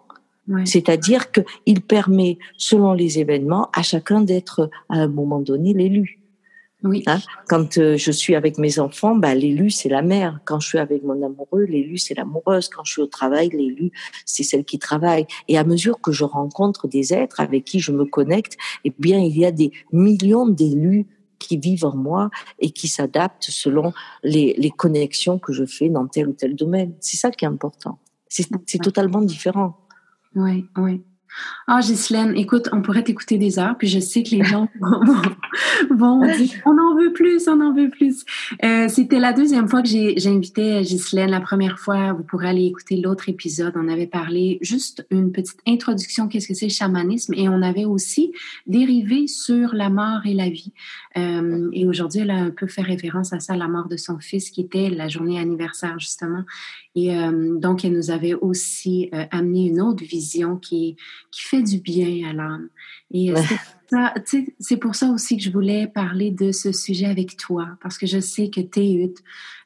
C'est-à-dire 0.66 1.32
qu'il 1.32 1.82
permet, 1.82 2.38
selon 2.58 2.94
les 2.94 3.20
événements, 3.20 3.70
à 3.74 3.84
chacun 3.84 4.22
d'être 4.22 4.70
à 4.90 4.96
un 4.96 5.08
moment 5.08 5.40
donné 5.40 5.74
l'élu. 5.74 6.20
Oui. 6.84 7.04
Hein? 7.08 7.20
Quand 7.48 7.78
euh, 7.80 7.98
je 7.98 8.12
suis 8.12 8.36
avec 8.36 8.58
mes 8.58 8.80
enfants, 8.80 9.16
bah, 9.16 9.34
l'élu 9.34 9.72
c'est 9.72 9.90
la 9.90 10.02
mère. 10.02 10.40
Quand 10.46 10.60
je 10.60 10.68
suis 10.68 10.78
avec 10.78 11.04
mon 11.04 11.24
amoureux, 11.24 11.64
l'élu 11.64 11.98
c'est 11.98 12.14
l'amoureuse. 12.14 12.70
Quand 12.70 12.84
je 12.84 12.92
suis 12.94 13.02
au 13.02 13.08
travail, 13.08 13.50
l'élu 13.50 13.92
c'est 14.26 14.44
celle 14.44 14.64
qui 14.64 14.78
travaille. 14.78 15.26
Et 15.48 15.58
à 15.58 15.64
mesure 15.64 16.00
que 16.02 16.12
je 16.12 16.24
rencontre 16.24 16.88
des 16.88 17.14
êtres 17.14 17.40
avec 17.40 17.66
qui 17.66 17.80
je 17.80 17.92
me 17.92 18.06
connecte, 18.06 18.58
eh 18.84 18.94
bien 19.00 19.20
il 19.20 19.36
y 19.38 19.46
a 19.46 19.52
des 19.52 19.72
millions 19.92 20.48
d'élus 20.48 21.08
qui 21.40 21.58
vivent 21.58 21.86
en 21.86 21.96
moi 21.96 22.30
et 22.60 22.72
qui 22.72 22.88
s'adaptent 22.88 23.50
selon 23.50 23.94
les, 24.24 24.56
les, 24.58 24.72
connexions 24.72 25.38
que 25.38 25.54
je 25.54 25.66
fais 25.66 25.90
dans 25.90 26.08
tel 26.08 26.30
ou 26.30 26.34
tel 26.34 26.56
domaine. 26.56 26.94
C'est 27.00 27.18
ça 27.18 27.30
qui 27.30 27.46
est 27.46 27.48
important. 27.48 28.00
C'est 28.28 28.82
totalement 28.82 29.22
différent. 29.22 29.78
Oui, 30.36 30.66
oui. 30.78 31.02
Ah, 31.70 31.82
Ghislaine, 31.82 32.34
écoute, 32.38 32.70
on 32.72 32.82
pourrait 32.82 33.04
t'écouter 33.04 33.38
des 33.38 33.60
heures, 33.60 33.76
puis 33.78 33.90
je 33.90 34.00
sais 34.00 34.24
que 34.24 34.30
les 34.30 34.44
gens 34.44 34.70
vont, 35.92 36.22
dire 36.26 36.50
on 36.66 36.78
en 36.78 36.96
veut 36.96 37.12
plus, 37.12 37.48
on 37.50 37.60
en 37.60 37.74
veut 37.74 37.90
plus. 37.90 38.24
Euh, 38.64 38.88
C'était 38.88 39.20
la 39.20 39.34
deuxième 39.34 39.68
fois 39.68 39.82
que 39.82 39.90
j'ai 39.90 40.16
invité 40.28 40.82
Ghislaine. 40.82 41.30
La 41.30 41.42
première 41.42 41.78
fois, 41.78 42.14
vous 42.14 42.24
pourrez 42.24 42.48
aller 42.48 42.66
écouter 42.66 42.96
l'autre 42.96 43.28
épisode. 43.28 43.74
On 43.76 43.90
avait 43.90 44.08
parlé 44.08 44.60
juste 44.62 45.06
une 45.12 45.34
petite 45.34 45.60
introduction, 45.68 46.30
qu'est-ce 46.30 46.48
que 46.48 46.54
c'est 46.54 46.68
le 46.68 46.72
chamanisme, 46.72 47.34
et 47.36 47.50
on 47.50 47.62
avait 47.62 47.86
aussi 47.86 48.32
dérivé 48.66 49.28
sur 49.28 49.74
la 49.74 49.90
mort 49.90 50.22
et 50.26 50.34
la 50.34 50.50
vie. 50.50 50.72
Euh, 51.18 51.70
et 51.74 51.86
aujourd'hui, 51.86 52.22
elle 52.22 52.32
a 52.32 52.38
un 52.38 52.52
peu 52.52 52.68
fait 52.68 52.82
référence 52.82 53.34
à 53.34 53.40
ça, 53.40 53.58
la 53.58 53.68
mort 53.68 53.90
de 53.90 53.98
son 53.98 54.20
fils, 54.20 54.52
qui 54.52 54.62
était 54.62 54.90
la 54.90 55.10
journée 55.10 55.38
anniversaire, 55.38 56.00
justement. 56.00 56.44
Et 56.98 57.16
euh, 57.16 57.58
donc, 57.60 57.86
elle 57.86 57.94
nous 57.94 58.10
avait 58.10 58.34
aussi 58.34 59.10
euh, 59.14 59.26
amené 59.30 59.68
une 59.68 59.80
autre 59.80 60.04
vision 60.04 60.58
qui, 60.58 60.98
qui 61.32 61.42
fait 61.42 61.62
du 61.62 61.80
bien 61.80 62.28
à 62.30 62.34
l'âme. 62.34 62.70
Et 63.12 63.34
c'est 64.60 64.78
pour 64.78 64.96
ça 64.96 65.10
aussi 65.12 65.38
que 65.38 65.44
je 65.44 65.52
voulais 65.52 65.88
parler 65.88 66.32
de 66.32 66.52
ce 66.52 66.72
sujet 66.72 67.06
avec 67.06 67.38
toi, 67.38 67.70
parce 67.82 67.98
que 67.98 68.08
je 68.08 68.20
sais 68.20 68.50
que 68.50 68.62
tes 68.62 68.94
huttes 68.94 69.24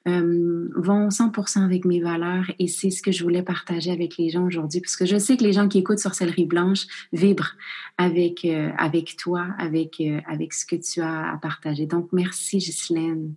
euh, 0.08 0.68
vont 0.76 1.10
100% 1.10 1.64
avec 1.64 1.86
mes 1.86 2.02
valeurs 2.02 2.46
et 2.58 2.68
c'est 2.68 2.90
ce 2.90 3.04
que 3.04 3.12
je 3.12 3.24
voulais 3.24 3.44
partager 3.44 3.92
avec 3.92 4.18
les 4.18 4.30
gens 4.30 4.46
aujourd'hui, 4.46 4.82
parce 4.82 4.96
que 4.96 5.06
je 5.06 5.18
sais 5.18 5.38
que 5.38 5.44
les 5.44 5.54
gens 5.54 5.68
qui 5.68 5.78
écoutent 5.78 6.00
sur 6.00 6.16
Céleri 6.16 6.46
Blanche 6.46 6.88
vibrent 7.14 7.54
avec, 8.00 8.44
euh, 8.46 8.72
avec 8.80 9.16
toi, 9.16 9.46
avec, 9.60 10.02
euh, 10.02 10.20
avec 10.28 10.54
ce 10.54 10.66
que 10.66 10.76
tu 10.76 11.02
as 11.02 11.34
à 11.34 11.38
partager. 11.38 11.86
Donc, 11.86 12.10
merci 12.14 12.58
Ghislaine. 12.58 13.36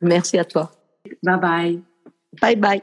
Merci 0.00 0.38
à 0.38 0.46
toi. 0.46 0.72
Bye 1.22 1.40
bye. 1.40 1.82
Bye 2.40 2.56
bye. 2.56 2.82